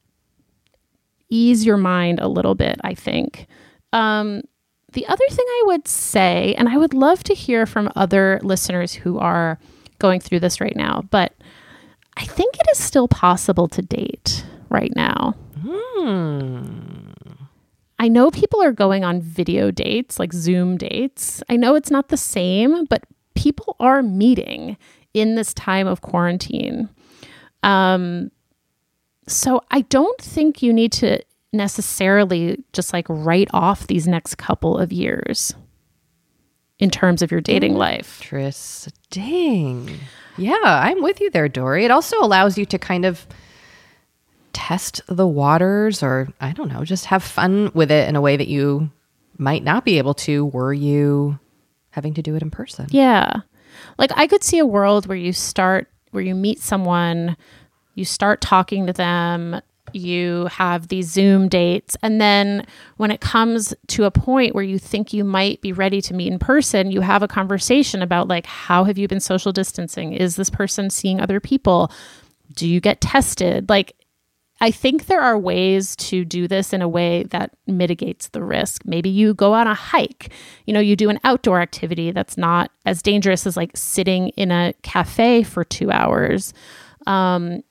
ease 1.30 1.66
your 1.66 1.78
mind 1.78 2.20
a 2.20 2.28
little 2.28 2.56
bit, 2.56 2.80
I 2.84 2.94
think. 2.94 3.48
Um, 3.94 4.42
the 4.94 5.06
other 5.08 5.26
thing 5.30 5.46
I 5.46 5.64
would 5.66 5.88
say, 5.88 6.56
and 6.58 6.70
I 6.70 6.78
would 6.78 6.94
love 6.94 7.24
to 7.26 7.34
hear 7.34 7.66
from 7.66 7.92
other 7.96 8.40
listeners 8.44 8.94
who 8.94 9.20
are 9.20 9.60
going 10.00 10.22
through 10.22 10.40
this 10.40 10.62
right 10.62 10.76
now, 10.76 11.04
but 11.10 11.34
I 12.16 12.26
think 12.26 12.56
it 12.56 12.68
is 12.72 12.78
still 12.78 13.08
possible 13.08 13.68
to 13.68 13.82
date 13.82 14.46
right 14.70 14.96
now. 14.96 15.36
Hmm. 15.62 17.07
I 18.00 18.08
know 18.08 18.30
people 18.30 18.62
are 18.62 18.72
going 18.72 19.04
on 19.04 19.22
video 19.22 19.72
dates, 19.72 20.20
like 20.20 20.34
Zoom 20.34 20.78
dates. 20.78 21.42
I 21.50 21.56
know 21.56 21.76
it's 21.76 21.92
not 21.92 22.10
the 22.10 22.18
same, 22.18 22.86
but 22.86 23.04
people 23.36 23.76
are 23.80 24.04
meeting 24.04 24.78
in 25.14 25.36
this 25.36 25.54
time 25.54 25.88
of 25.88 26.02
quarantine. 26.02 26.90
Um, 27.64 28.32
so 29.28 29.62
I 29.72 29.82
don't 29.82 30.20
think 30.22 30.62
you 30.62 30.72
need 30.72 30.92
to 30.94 31.20
necessarily 31.54 32.64
just 32.74 32.94
like 32.94 33.06
write 33.10 33.50
off 33.54 33.88
these 33.88 34.08
next 34.08 34.36
couple 34.36 34.78
of 34.78 34.92
years 34.92 35.56
in 36.80 36.92
terms 36.92 37.22
of 37.22 37.32
your 37.32 37.42
dating 37.42 37.76
life. 37.76 38.20
Tris, 38.22 38.88
Interesting. 39.16 40.00
Yeah, 40.38 40.56
I'm 40.64 41.02
with 41.02 41.20
you 41.20 41.32
there, 41.32 41.50
Doree. 41.50 41.86
It 41.86 41.92
also 41.92 42.18
allows 42.22 42.58
you 42.58 42.66
to 42.68 42.78
kind 42.78 43.06
of 43.06 43.26
test 44.58 45.02
the 45.06 45.28
waters 45.28 46.02
or 46.02 46.28
I 46.42 46.52
don't 46.52 46.70
know, 46.70 46.84
just 46.84 47.06
have 47.06 47.22
fun 47.22 47.70
with 47.76 47.92
it 47.92 48.10
in 48.10 48.16
a 48.16 48.22
way 48.22 48.36
that 48.38 48.48
you 48.48 48.90
might 49.38 49.64
not 49.64 49.86
be 49.86 50.00
able 50.00 50.16
to 50.16 50.48
were 50.48 50.74
you 50.74 51.38
having 51.92 52.16
to 52.16 52.24
do 52.24 52.36
it 52.36 52.42
in 52.42 52.50
person. 52.50 52.88
Yeah. 52.90 53.42
Like 54.00 54.12
I 54.16 54.26
could 54.26 54.44
see 54.44 54.58
a 54.58 54.66
world 54.66 55.06
where 55.06 55.18
you 55.18 55.32
start 55.32 55.92
where 56.10 56.24
you 56.24 56.34
meet 56.34 56.60
someone, 56.60 57.38
you 57.94 58.04
start 58.04 58.42
talking 58.42 58.88
to 58.88 58.94
them, 58.94 59.62
you 59.94 60.48
have 60.48 60.88
these 60.88 61.12
Zoom 61.12 61.50
dates, 61.50 61.96
and 62.02 62.20
then 62.20 62.66
when 62.96 63.12
it 63.12 63.22
comes 63.22 63.76
to 63.90 64.06
a 64.06 64.12
point 64.12 64.56
where 64.56 64.64
you 64.64 64.80
think 64.80 65.14
you 65.14 65.24
might 65.24 65.62
be 65.62 65.72
ready 65.72 66.02
to 66.02 66.16
meet 66.16 66.32
in 66.32 66.40
person, 66.40 66.90
you 66.90 67.02
have 67.02 67.22
a 67.22 67.28
conversation 67.28 68.02
about 68.02 68.28
like 68.28 68.48
how 68.48 68.86
have 68.86 68.98
you 68.98 69.08
been 69.08 69.20
social 69.20 69.52
distancing? 69.52 70.14
Is 70.14 70.36
this 70.36 70.50
person 70.50 70.90
seeing 70.90 71.22
other 71.22 71.40
people? 71.40 71.92
Do 72.56 72.68
you 72.68 72.80
get 72.80 73.02
tested? 73.02 73.70
Like 73.70 73.94
I 74.60 74.72
think 74.72 75.06
there 75.06 75.22
are 75.22 75.38
ways 75.38 75.96
to 75.98 76.26
do 76.26 76.48
this 76.48 76.74
in 76.74 76.82
a 76.82 76.88
way 76.90 77.24
that 77.24 77.52
mitigates 77.68 78.30
the 78.30 78.44
risk. 78.44 78.84
Maybe 78.86 79.10
you 79.10 79.34
go 79.34 79.54
on 79.54 79.68
a 79.68 79.74
hike, 79.74 80.32
you 80.66 80.74
know, 80.74 80.80
you 80.80 80.96
do 80.96 81.10
an 81.10 81.20
outdoor 81.24 81.62
activity 81.62 82.12
that's 82.12 82.38
not 82.38 82.72
as 82.86 83.02
dangerous 83.02 83.46
as 83.46 83.56
like 83.56 83.76
sitting 83.76 84.30
in 84.30 84.52
a 84.52 84.74
cafe 84.82 85.44
for 85.44 85.64
two 85.64 85.92
hours. 85.92 86.54
Um, 87.06 87.64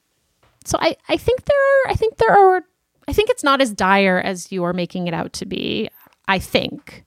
so 0.65 0.79
I, 0.81 0.97
I 1.09 1.17
think 1.17 1.45
there 1.45 1.57
are, 1.57 1.91
I 1.91 1.95
think 1.95 2.17
there 2.19 2.33
are, 2.33 2.63
I 3.09 3.13
think 3.13 3.31
it's 3.31 3.45
not 3.45 3.61
as 3.61 3.73
dire 3.73 4.19
as 4.19 4.51
you 4.51 4.65
are 4.65 4.73
making 4.73 5.07
it 5.09 5.15
out 5.15 5.33
to 5.35 5.47
be. 5.47 5.89
I 6.29 6.39
think. 6.39 7.05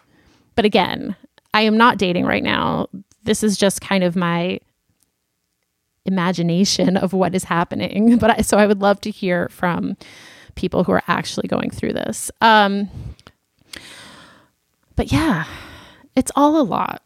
But 0.56 0.66
again, 0.66 1.16
I 1.54 1.62
am 1.62 1.78
not 1.78 1.98
dating 1.98 2.26
right 2.26 2.44
now. 2.44 2.88
This 3.24 3.44
is 3.44 3.58
just 3.58 3.82
kind 3.82 4.04
of 4.04 4.16
my 4.16 4.60
imagination 6.10 6.98
of 6.98 7.14
what 7.14 7.34
is 7.34 7.46
happening. 7.46 8.18
But 8.20 8.40
I, 8.40 8.42
so 8.42 8.58
I 8.58 8.66
would 8.66 8.82
love 8.82 9.00
to 9.02 9.12
hear 9.12 9.48
from 9.50 9.96
people 10.56 10.84
who 10.84 10.92
are 10.92 11.04
actually 11.08 11.48
going 11.48 11.70
through 11.70 11.94
this. 11.94 12.30
Um, 12.42 12.90
but 14.98 15.12
yeah, 15.12 15.46
it's 16.16 16.32
all 16.36 16.60
a 16.60 16.64
lot. 16.64 17.02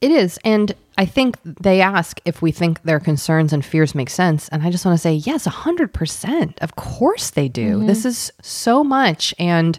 It 0.00 0.10
is. 0.10 0.38
And 0.44 0.74
I 0.98 1.06
think 1.06 1.38
they 1.44 1.80
ask 1.80 2.20
if 2.24 2.42
we 2.42 2.52
think 2.52 2.82
their 2.82 3.00
concerns 3.00 3.52
and 3.52 3.64
fears 3.64 3.94
make 3.94 4.10
sense. 4.10 4.48
And 4.48 4.62
I 4.62 4.70
just 4.70 4.84
want 4.84 4.96
to 4.96 5.02
say, 5.02 5.14
yes, 5.14 5.46
100%. 5.46 6.58
Of 6.58 6.76
course 6.76 7.30
they 7.30 7.48
do. 7.48 7.78
Mm-hmm. 7.78 7.86
This 7.86 8.04
is 8.04 8.32
so 8.42 8.84
much. 8.84 9.34
And 9.38 9.78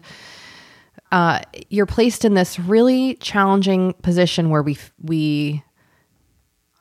uh, 1.11 1.41
you're 1.69 1.85
placed 1.85 2.23
in 2.23 2.35
this 2.35 2.57
really 2.57 3.15
challenging 3.15 3.93
position 4.01 4.49
where 4.49 4.63
we, 4.63 4.77
we, 5.01 5.63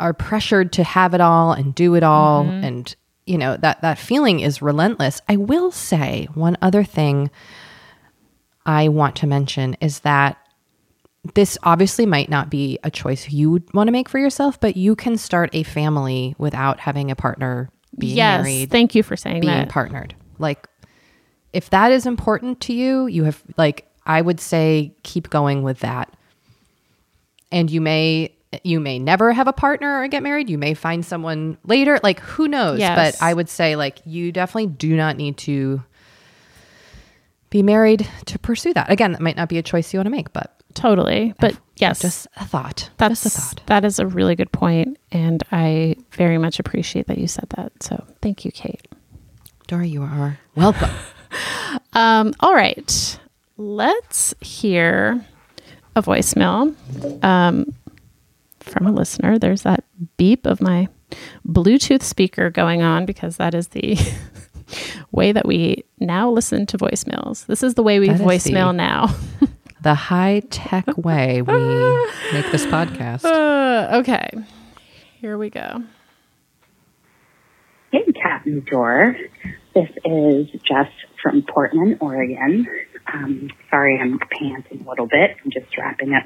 are 0.00 0.14
pressured 0.14 0.72
to 0.72 0.82
have 0.82 1.14
it 1.14 1.20
all 1.20 1.52
and 1.52 1.74
do 1.74 1.94
it 1.94 2.02
all 2.02 2.44
mm-hmm. 2.44 2.64
and 2.64 2.96
you 3.26 3.38
know 3.38 3.56
that 3.58 3.80
that 3.82 3.98
feeling 3.98 4.40
is 4.40 4.62
relentless 4.62 5.20
i 5.28 5.36
will 5.36 5.70
say 5.70 6.26
one 6.34 6.56
other 6.62 6.82
thing 6.82 7.30
i 8.66 8.88
want 8.88 9.14
to 9.14 9.26
mention 9.26 9.76
is 9.80 10.00
that 10.00 10.38
this 11.34 11.58
obviously 11.62 12.06
might 12.06 12.30
not 12.30 12.48
be 12.50 12.78
a 12.82 12.90
choice 12.90 13.28
you 13.28 13.50
would 13.50 13.72
want 13.74 13.88
to 13.88 13.92
make 13.92 14.08
for 14.08 14.18
yourself 14.18 14.58
but 14.58 14.76
you 14.76 14.96
can 14.96 15.16
start 15.16 15.50
a 15.52 15.62
family 15.62 16.34
without 16.38 16.80
having 16.80 17.10
a 17.10 17.16
partner 17.16 17.70
being 17.98 18.16
yes, 18.16 18.42
married 18.42 18.70
thank 18.70 18.94
you 18.94 19.02
for 19.02 19.16
saying 19.16 19.36
that. 19.36 19.46
being 19.46 19.58
that 19.58 19.68
partnered 19.68 20.14
like 20.38 20.66
if 21.52 21.68
that 21.70 21.92
is 21.92 22.06
important 22.06 22.60
to 22.60 22.72
you 22.72 23.06
you 23.06 23.24
have 23.24 23.42
like 23.58 23.86
i 24.06 24.20
would 24.20 24.40
say 24.40 24.94
keep 25.02 25.28
going 25.28 25.62
with 25.62 25.80
that 25.80 26.16
and 27.52 27.70
you 27.70 27.80
may 27.80 28.32
you 28.64 28.80
may 28.80 28.98
never 28.98 29.32
have 29.32 29.46
a 29.46 29.52
partner 29.52 30.00
or 30.00 30.08
get 30.08 30.22
married. 30.22 30.50
You 30.50 30.58
may 30.58 30.74
find 30.74 31.04
someone 31.04 31.56
later. 31.64 32.00
Like, 32.02 32.20
who 32.20 32.48
knows? 32.48 32.80
Yes. 32.80 33.16
But 33.16 33.24
I 33.24 33.32
would 33.32 33.48
say, 33.48 33.76
like, 33.76 33.98
you 34.04 34.32
definitely 34.32 34.68
do 34.68 34.96
not 34.96 35.16
need 35.16 35.36
to 35.38 35.82
be 37.50 37.62
married 37.62 38.08
to 38.26 38.38
pursue 38.38 38.72
that. 38.74 38.90
Again, 38.90 39.12
that 39.12 39.20
might 39.20 39.36
not 39.36 39.48
be 39.48 39.58
a 39.58 39.62
choice 39.62 39.92
you 39.92 39.98
want 39.98 40.06
to 40.06 40.10
make, 40.10 40.32
but 40.32 40.62
totally. 40.74 41.34
But 41.40 41.56
yes, 41.76 42.00
just 42.00 42.26
a 42.36 42.44
thought. 42.44 42.90
That's 42.96 43.22
just 43.22 43.36
a 43.36 43.40
thought. 43.40 43.66
That 43.66 43.84
is 43.84 43.98
a 43.98 44.06
really 44.06 44.36
good 44.36 44.52
point, 44.52 44.98
and 45.10 45.42
I 45.50 45.96
very 46.12 46.38
much 46.38 46.58
appreciate 46.58 47.06
that 47.08 47.18
you 47.18 47.26
said 47.26 47.46
that. 47.56 47.82
So, 47.82 48.04
thank 48.22 48.44
you, 48.44 48.52
Kate. 48.52 48.86
Doree, 49.66 49.88
you 49.88 50.02
are 50.02 50.38
welcome. 50.54 50.90
um, 51.92 52.34
all 52.40 52.54
right, 52.54 53.18
let's 53.56 54.34
hear 54.40 55.24
a 55.96 56.02
voicemail. 56.02 56.74
Um, 57.24 57.74
from 58.62 58.86
a 58.86 58.92
listener. 58.92 59.38
There's 59.38 59.62
that 59.62 59.84
beep 60.16 60.46
of 60.46 60.60
my 60.60 60.88
Bluetooth 61.46 62.02
speaker 62.02 62.50
going 62.50 62.82
on 62.82 63.06
because 63.06 63.36
that 63.36 63.54
is 63.54 63.68
the 63.68 63.98
way 65.12 65.32
that 65.32 65.46
we 65.46 65.84
now 65.98 66.30
listen 66.30 66.66
to 66.66 66.78
voicemails. 66.78 67.46
This 67.46 67.62
is 67.62 67.74
the 67.74 67.82
way 67.82 67.98
we 67.98 68.08
that 68.08 68.20
voicemail 68.20 68.68
the, 68.70 68.72
now. 68.72 69.14
the 69.82 69.94
high 69.94 70.42
tech 70.50 70.96
way 70.96 71.42
we 71.42 71.52
make 72.32 72.50
this 72.52 72.66
podcast. 72.66 73.24
Uh, 73.24 73.98
okay, 73.98 74.28
here 75.20 75.36
we 75.36 75.50
go. 75.50 75.82
Hey, 77.92 78.04
Captain 78.12 78.60
Door. 78.70 79.16
This 79.74 79.90
is 80.04 80.46
Jess 80.62 80.90
from 81.20 81.42
Portland, 81.42 81.98
Oregon. 82.00 82.66
Um, 83.12 83.50
sorry, 83.68 83.98
I'm 83.98 84.18
panting 84.18 84.86
a 84.86 84.88
little 84.88 85.06
bit. 85.06 85.36
I'm 85.44 85.50
just 85.50 85.76
wrapping 85.76 86.14
up 86.14 86.24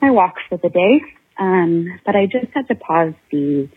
my 0.00 0.10
walk 0.10 0.36
for 0.48 0.58
the 0.58 0.68
day. 0.68 1.00
Um, 1.38 2.00
but 2.04 2.16
I 2.16 2.26
just 2.26 2.52
had 2.54 2.68
to 2.68 2.74
pause 2.74 3.14
the 3.30 3.68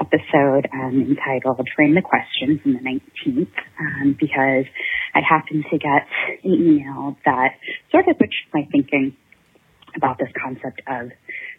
episode 0.00 0.66
um, 0.72 1.00
entitled 1.08 1.68
Frame 1.76 1.94
the 1.94 2.02
Question 2.02 2.58
from 2.62 2.72
the 2.72 2.80
19th 2.80 3.48
um, 3.78 4.16
because 4.18 4.64
I 5.14 5.20
happened 5.28 5.64
to 5.70 5.78
get 5.78 6.08
an 6.42 6.52
email 6.52 7.16
that 7.24 7.56
sort 7.90 8.08
of 8.08 8.16
switched 8.16 8.46
my 8.54 8.66
thinking 8.72 9.16
about 9.96 10.18
this 10.18 10.28
concept 10.42 10.82
of 10.88 11.10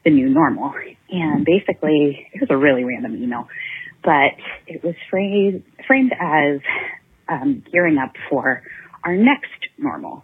the 0.04 0.10
new 0.10 0.30
normal. 0.30 0.74
And 1.10 1.46
basically, 1.46 2.28
it 2.34 2.42
was 2.42 2.50
a 2.50 2.58
really 2.58 2.84
random 2.84 3.22
email, 3.22 3.48
but 4.04 4.34
it 4.68 4.84
was 4.84 4.96
phrased, 5.10 5.64
framed 5.86 6.14
as 6.20 6.62
um, 7.30 7.64
gearing 7.72 7.98
up 7.98 8.14
for 8.30 8.64
our 9.04 9.16
next 9.16 9.68
normal. 9.78 10.24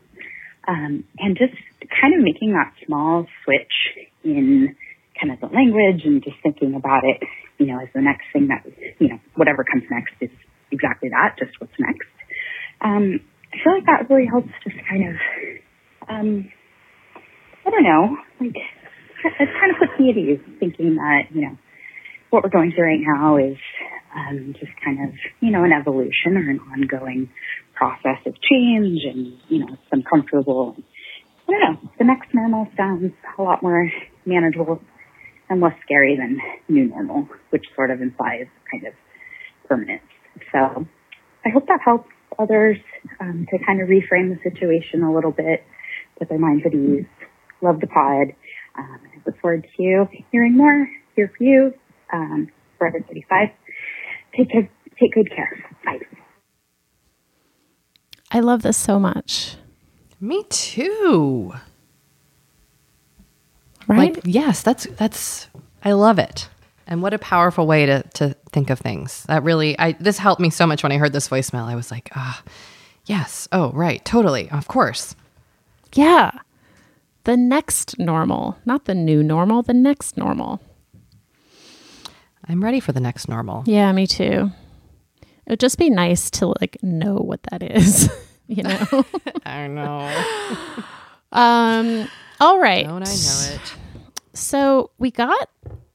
Um, 0.68 1.06
and 1.18 1.38
just 1.38 1.54
kind 2.02 2.14
of 2.14 2.22
making 2.22 2.54
that 2.54 2.74
small 2.86 3.26
switch 3.44 4.08
in 4.24 4.76
kind 5.20 5.34
of 5.34 5.40
the 5.40 5.54
language 5.54 6.04
and 6.06 6.24
just 6.24 6.38
thinking 6.44 6.76
about 6.76 7.04
it, 7.04 7.22
you 7.58 7.66
know, 7.68 7.80
as 7.80 7.90
the 7.94 8.02
next 8.02 8.26
thing 8.34 8.48
that, 8.48 8.64
you 9.00 9.10
know, 9.10 9.20
whatever 9.36 9.64
comes 9.64 9.84
next 9.90 10.14
is 10.22 10.30
exactly 10.72 11.10
that, 11.10 11.36
just 11.40 11.60
what's 11.60 11.74
next. 11.80 12.08
Um, 12.82 13.20
I 13.54 13.58
feel 13.64 13.74
like 13.74 13.86
that 13.86 14.10
really 14.10 14.28
helps 14.28 14.50
just 14.64 14.76
kind 14.90 15.10
of, 15.10 15.16
um, 16.10 16.52
I 17.66 17.70
don't 17.70 17.84
know, 17.84 18.18
like, 18.40 18.56
it 18.56 19.50
kind 19.60 19.72
of 19.72 19.78
puts 19.80 20.00
me 20.00 20.12
at 20.12 20.18
ease 20.18 20.40
thinking 20.60 20.96
that, 20.96 21.34
you 21.34 21.42
know, 21.42 21.58
what 22.30 22.44
we're 22.44 22.50
going 22.50 22.72
through 22.72 22.86
right 22.86 23.00
now 23.02 23.38
is 23.38 23.58
um, 24.16 24.54
just 24.60 24.72
kind 24.84 25.08
of, 25.08 25.16
you 25.40 25.52
know, 25.52 25.64
an 25.64 25.72
evolution 25.72 26.38
or 26.38 26.50
an 26.50 26.60
ongoing 26.60 27.30
process 27.74 28.20
of 28.26 28.34
change 28.42 29.02
and, 29.06 29.38
you 29.50 29.60
know, 29.60 29.78
some 29.90 30.04
comfortable. 30.04 30.76
I 31.48 31.52
don't 31.52 31.62
know. 31.62 31.90
The 31.98 32.04
next 32.04 32.34
normal 32.34 32.68
sounds 32.76 33.14
a 33.38 33.42
lot 33.42 33.64
more 33.64 33.90
manageable 34.26 34.82
and 35.50 35.62
less 35.62 35.76
scary 35.84 36.18
than 36.18 36.40
new 36.68 36.86
normal, 36.86 37.28
which 37.50 37.66
sort 37.76 37.92
of 37.92 38.02
implies 38.02 38.48
kind 38.72 38.86
of 38.86 38.94
permanence. 39.68 40.04
So 40.52 40.86
I 41.46 41.50
hope 41.50 41.68
that 41.68 41.80
helps 41.84 42.10
others 42.38 42.78
um, 43.20 43.48
to 43.52 43.58
kind 43.66 43.82
of 43.82 43.88
reframe 43.88 44.36
the 44.36 44.40
situation 44.44 45.04
a 45.04 45.14
little 45.14 45.32
bit, 45.32 45.64
put 46.20 46.30
their 46.30 46.40
minds 46.40 46.64
at 46.66 46.74
ease. 46.74 47.06
Love 47.62 47.80
the 47.80 47.88
pod. 47.88 48.28
Um, 48.78 49.00
I 49.04 49.22
look 49.26 49.40
forward 49.42 49.68
to 49.78 50.08
hearing 50.32 50.56
more. 50.56 50.88
Here 51.16 51.32
for 51.36 51.44
you. 51.44 51.74
Um, 52.14 52.50
Forever 52.78 53.00
35. 53.08 53.50
Take 54.36 54.52
good, 54.52 54.70
take 55.00 55.14
good 55.14 55.30
care. 55.36 55.66
Bye. 55.84 56.00
I 58.32 58.40
love 58.40 58.62
this 58.62 58.78
so 58.78 59.00
much. 59.00 59.56
Me 60.20 60.44
too. 60.50 61.54
Right? 63.88 64.16
Like, 64.16 64.24
yes, 64.26 64.62
that's 64.64 64.86
that's 64.98 65.48
I 65.84 65.94
love 65.94 66.20
it. 66.20 66.50
And 66.86 67.02
what 67.02 67.14
a 67.14 67.20
powerful 67.20 67.68
way 67.68 67.86
to 67.86 68.04
to 68.16 68.36
think 68.52 68.70
of 68.70 68.80
things. 68.80 69.24
That 69.24 69.44
really 69.44 69.78
I 69.80 69.94
this 69.94 70.18
helped 70.18 70.42
me 70.42 70.50
so 70.50 70.66
much 70.68 70.84
when 70.84 70.92
I 70.92 70.98
heard 70.98 71.14
this 71.14 71.30
voicemail. 71.30 71.64
I 71.66 71.76
was 71.76 71.92
like, 71.92 72.10
ah, 72.16 72.42
yes. 73.06 73.48
Oh, 73.52 73.72
right. 73.72 74.04
Totally. 74.06 74.50
Of 74.52 74.68
course. 74.68 75.16
yeah. 75.94 76.32
The 77.24 77.36
next 77.36 78.00
normal, 78.00 78.58
not 78.66 78.86
the 78.86 78.96
new 78.96 79.22
normal, 79.22 79.62
the 79.62 79.74
next 79.74 80.16
normal. 80.16 80.62
I'm 82.48 82.64
ready 82.64 82.80
for 82.80 82.94
the 82.94 83.02
next 83.02 83.28
normal. 83.28 83.64
Yeah, 83.66 83.92
me 83.92 84.08
too. 84.08 84.50
It 85.46 85.50
would 85.50 85.60
just 85.60 85.78
be 85.78 85.90
nice 85.90 86.30
to 86.32 86.48
like 86.62 86.78
know 86.82 87.16
what 87.16 87.42
that 87.52 87.62
is, 87.64 88.10
you 88.48 88.64
know. 88.64 88.80
I 89.46 89.58
don't 89.58 89.76
know. 89.76 90.24
um 91.34 92.08
all 92.40 92.60
right. 92.60 92.86
Don't 92.86 93.04
I 93.04 93.06
know 93.06 93.56
it? 93.56 93.76
So 94.34 94.92
we 94.98 95.12
got 95.12 95.50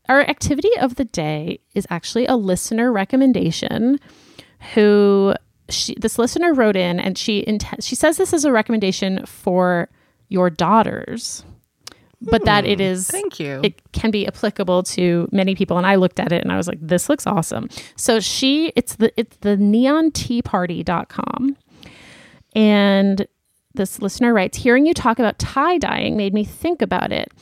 our 0.08 0.20
activity 0.20 0.70
of 0.80 0.96
the 0.96 1.04
day 1.04 1.60
is 1.74 1.86
actually 1.90 2.26
a 2.26 2.36
listener 2.36 2.92
recommendation 2.92 3.98
who 4.74 5.34
she 5.68 5.94
this 5.98 6.18
listener 6.18 6.52
wrote 6.52 6.76
in 6.76 7.00
and 7.00 7.16
she 7.16 7.58
she 7.80 7.94
says 7.94 8.16
this 8.16 8.32
is 8.32 8.44
a 8.44 8.52
recommendation 8.52 9.24
for 9.26 9.88
your 10.28 10.50
daughters 10.50 11.44
but 12.20 12.44
that 12.44 12.64
it 12.64 12.78
hmm. 12.78 12.82
is 12.82 13.08
Thank 13.08 13.40
you. 13.40 13.60
it 13.64 13.80
can 13.92 14.10
be 14.10 14.26
applicable 14.26 14.82
to 14.84 15.28
many 15.32 15.54
people 15.54 15.78
and 15.78 15.86
i 15.86 15.94
looked 15.94 16.20
at 16.20 16.32
it 16.32 16.42
and 16.42 16.52
i 16.52 16.56
was 16.56 16.68
like 16.68 16.78
this 16.80 17.08
looks 17.08 17.26
awesome 17.26 17.68
so 17.96 18.20
she 18.20 18.72
it's 18.76 18.96
the 18.96 19.12
it's 19.18 19.36
the 19.38 19.56
neonteaparty.com 19.56 21.56
and 22.54 23.26
this 23.74 24.00
listener 24.00 24.34
writes 24.34 24.58
hearing 24.58 24.86
you 24.86 24.94
talk 24.94 25.18
about 25.18 25.38
tie 25.38 25.78
dyeing 25.78 26.16
made 26.16 26.34
me 26.34 26.44
think 26.44 26.82
about 26.82 27.12
it 27.12 27.32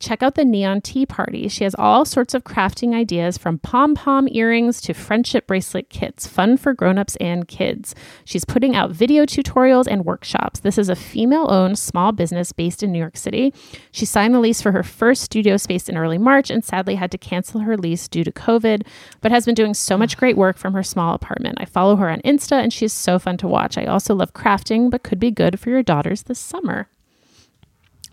check 0.00 0.22
out 0.22 0.34
the 0.34 0.44
neon 0.44 0.80
tea 0.80 1.04
party. 1.04 1.46
She 1.46 1.64
has 1.64 1.76
all 1.78 2.04
sorts 2.04 2.32
of 2.34 2.42
crafting 2.42 2.94
ideas 2.94 3.36
from 3.36 3.58
pom-pom 3.58 4.28
earrings 4.32 4.80
to 4.82 4.94
friendship 4.94 5.46
bracelet 5.46 5.90
kits 5.90 6.26
fun 6.26 6.56
for 6.56 6.72
grown-ups 6.72 7.16
and 7.16 7.46
kids. 7.46 7.94
She's 8.24 8.46
putting 8.46 8.74
out 8.74 8.90
video 8.90 9.26
tutorials 9.26 9.86
and 9.86 10.06
workshops. 10.06 10.60
This 10.60 10.78
is 10.78 10.88
a 10.88 10.96
female-owned 10.96 11.78
small 11.78 12.12
business 12.12 12.50
based 12.52 12.82
in 12.82 12.90
new 12.90 12.98
york 12.98 13.16
city. 13.16 13.52
She 13.92 14.06
signed 14.06 14.34
the 14.34 14.40
lease 14.40 14.62
for 14.62 14.72
her 14.72 14.82
first 14.82 15.22
studio 15.22 15.58
space 15.58 15.88
in 15.88 15.98
early 15.98 16.18
march 16.18 16.50
and 16.50 16.64
sadly 16.64 16.94
had 16.94 17.10
to 17.12 17.18
cancel 17.18 17.60
her 17.60 17.76
lease 17.76 18.08
due 18.08 18.24
to 18.24 18.32
covid 18.32 18.86
but 19.20 19.30
has 19.30 19.44
been 19.44 19.54
doing 19.54 19.74
so 19.74 19.98
much 19.98 20.16
great 20.16 20.36
work 20.36 20.56
from 20.56 20.72
her 20.72 20.82
small 20.82 21.14
apartment. 21.14 21.58
I 21.60 21.66
follow 21.66 21.96
her 21.96 22.08
on 22.08 22.20
insta 22.22 22.52
and 22.52 22.72
she 22.72 22.86
is 22.86 22.92
so 22.92 23.18
fun 23.18 23.36
to 23.38 23.48
watch. 23.48 23.76
I 23.76 23.84
also 23.84 24.14
love 24.14 24.32
crafting 24.32 24.90
but 24.90 25.02
could 25.02 25.20
be 25.20 25.30
good 25.30 25.60
for 25.60 25.68
your 25.68 25.82
daughters 25.82 26.22
this 26.22 26.38
summer 26.38 26.88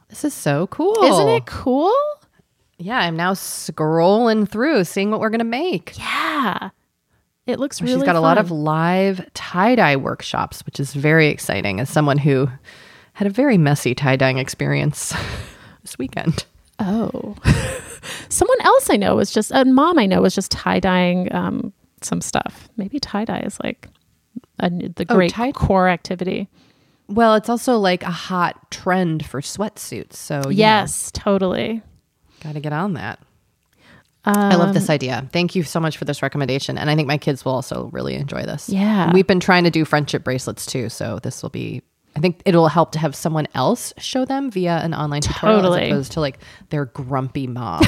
This 0.10 0.24
is 0.24 0.34
so 0.34 0.68
cool. 0.68 0.96
isn't 1.04 1.28
it 1.30 1.46
cool 1.46 1.94
Yeah, 2.78 3.00
I'm 3.00 3.16
now 3.18 3.34
scrolling 3.34 4.48
through, 4.48 4.84
seeing 4.86 5.12
what 5.12 5.20
we're 5.20 5.30
gonna 5.30 5.44
make. 5.44 5.98
Yeah. 5.98 6.70
It 7.46 7.60
looks 7.60 7.82
really 7.82 7.96
She's 7.96 8.04
got 8.04 8.16
a 8.16 8.20
lot 8.22 8.38
of 8.38 8.52
live 8.52 9.26
tie 9.34 9.76
dye 9.76 9.96
workshops, 9.96 10.66
which 10.66 10.80
is 10.80 10.94
very 10.94 11.28
exciting. 11.28 11.80
As 11.80 11.90
someone 11.90 12.18
who 12.18 12.50
had 13.14 13.26
a 13.28 13.32
very 13.32 13.58
messy 13.58 13.96
tie 13.96 14.16
dyeing 14.18 14.38
experience 14.38 15.14
this 15.82 15.98
weekend. 15.98 16.46
Oh. 16.80 17.36
Someone 18.30 18.62
else 18.62 18.90
I 18.90 18.98
know 18.98 19.16
was 19.16 19.32
just 19.32 19.52
a 19.54 19.66
mom 19.66 19.98
I 19.98 20.06
know 20.06 20.22
was 20.22 20.36
just 20.36 20.52
tie 20.52 20.80
dyeing 20.80 21.34
um, 21.34 21.74
some 22.02 22.22
stuff. 22.22 22.70
Maybe 22.78 23.00
tie 23.00 23.26
dye 23.26 23.40
is 23.40 23.58
like 23.64 23.88
a, 24.60 24.70
the 24.70 25.06
Oh, 25.10 25.16
great 25.16 25.32
tie- 25.32 25.52
core 25.54 25.88
activity. 25.90 26.48
Well, 27.10 27.36
it's 27.36 27.50
also 27.50 27.78
like 27.78 28.04
a 28.04 28.12
hot 28.12 28.70
trend 28.72 29.26
for 29.26 29.42
sweatsuits. 29.42 30.14
So 30.14 30.50
Yes, 30.50 31.12
totally. 31.14 31.82
got 32.44 32.54
to 32.54 32.60
get 32.60 32.74
on 32.74 32.94
that. 32.94 33.20
Um, 34.26 34.36
I 34.36 34.56
love 34.56 34.74
this 34.74 34.90
idea. 34.90 35.28
Thank 35.32 35.56
you 35.56 35.64
so 35.64 35.80
much 35.80 35.96
for 35.98 36.04
this 36.04 36.22
recommendation, 36.22 36.78
and 36.78 36.90
I 36.90 36.96
think 36.96 37.08
my 37.08 37.18
kids 37.18 37.46
will 37.46 37.54
also 37.54 37.86
really 37.94 38.16
enjoy 38.16 38.44
this. 38.44 38.68
Yeah. 38.68 39.14
we've 39.14 39.26
been 39.28 39.40
trying 39.40 39.64
to 39.64 39.70
do 39.72 39.86
friendship 39.86 40.26
bracelets 40.26 40.66
too, 40.66 40.90
so 40.90 41.20
this 41.20 41.42
will 41.42 41.50
be. 41.50 41.82
I 42.14 42.20
think 42.20 42.42
it'll 42.44 42.68
help 42.68 42.92
to 42.94 43.00
have 43.00 43.16
someone 43.16 43.48
else 43.54 43.94
show 44.00 44.26
them 44.26 44.52
via 44.52 44.80
an 44.80 44.94
online 44.94 45.22
tutorial 45.22 45.60
Totally. 45.62 45.84
as 45.84 45.92
opposed 45.92 46.12
to 46.14 46.20
like 46.20 46.40
their 46.72 46.86
grumpy 46.86 47.48
mom. 47.48 47.84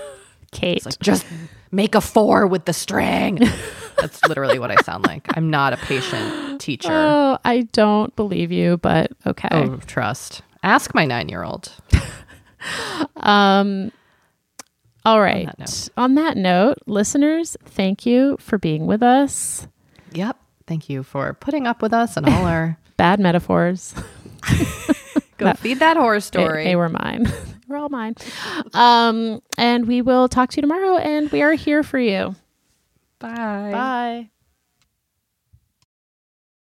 Kate. 0.52 0.84
like 0.84 0.98
just 1.00 1.24
make 1.72 1.94
a 1.94 2.00
four 2.00 2.46
with 2.46 2.66
the 2.66 2.72
string. 2.72 3.36
That's 3.98 4.22
literally 4.26 4.58
what 4.58 4.70
I 4.70 4.76
sound 4.82 5.06
like. 5.06 5.26
I'm 5.36 5.50
not 5.50 5.72
a 5.72 5.76
patient 5.76 6.49
teacher. 6.60 6.90
oh, 6.92 7.38
I 7.44 7.62
don't 7.72 8.14
believe 8.14 8.52
you, 8.52 8.76
but 8.76 9.10
okay. 9.26 9.48
Oh, 9.50 9.76
trust. 9.86 10.42
Ask 10.62 10.94
my 10.94 11.04
nine 11.06 11.28
year 11.28 11.42
old. 11.42 11.72
Um, 13.16 13.90
all 15.06 15.20
right. 15.20 15.46
that. 15.58 15.88
On 15.96 16.14
that 16.16 16.36
note, 16.36 16.76
listeners, 16.86 17.56
thank 17.64 18.04
you 18.04 18.36
for 18.38 18.58
being 18.58 18.86
with 18.86 19.02
us. 19.02 19.66
Yep. 20.12 20.36
Thank 20.66 20.90
you 20.90 21.02
for 21.02 21.32
putting 21.34 21.66
up 21.66 21.80
with 21.80 21.92
us 21.94 22.16
and 22.18 22.26
all 22.28 22.44
our 22.44 22.76
Bad 22.98 23.18
metaphors. 23.18 23.94
go 25.38 25.54
feed 25.54 25.78
that 25.78 25.96
horror 25.96 26.16
They, 26.16 26.20
story. 26.20 26.64
they 26.64 26.76
were 26.76 26.90
mine. 26.90 27.22
they 27.24 27.32
were 27.66 27.76
all 27.78 27.88
mine. 27.88 28.14
Um, 28.74 29.40
and 29.56 29.86
we 29.88 30.02
will 30.02 30.28
talk 30.28 30.50
to 30.50 30.56
you 30.56 30.60
tomorrow, 30.60 30.98
and 30.98 31.30
we 31.30 31.40
are 31.40 31.54
here 31.54 31.82
for 31.82 31.98
you. 31.98 32.34
Bye. 33.20 33.70
Bye. 33.72 34.30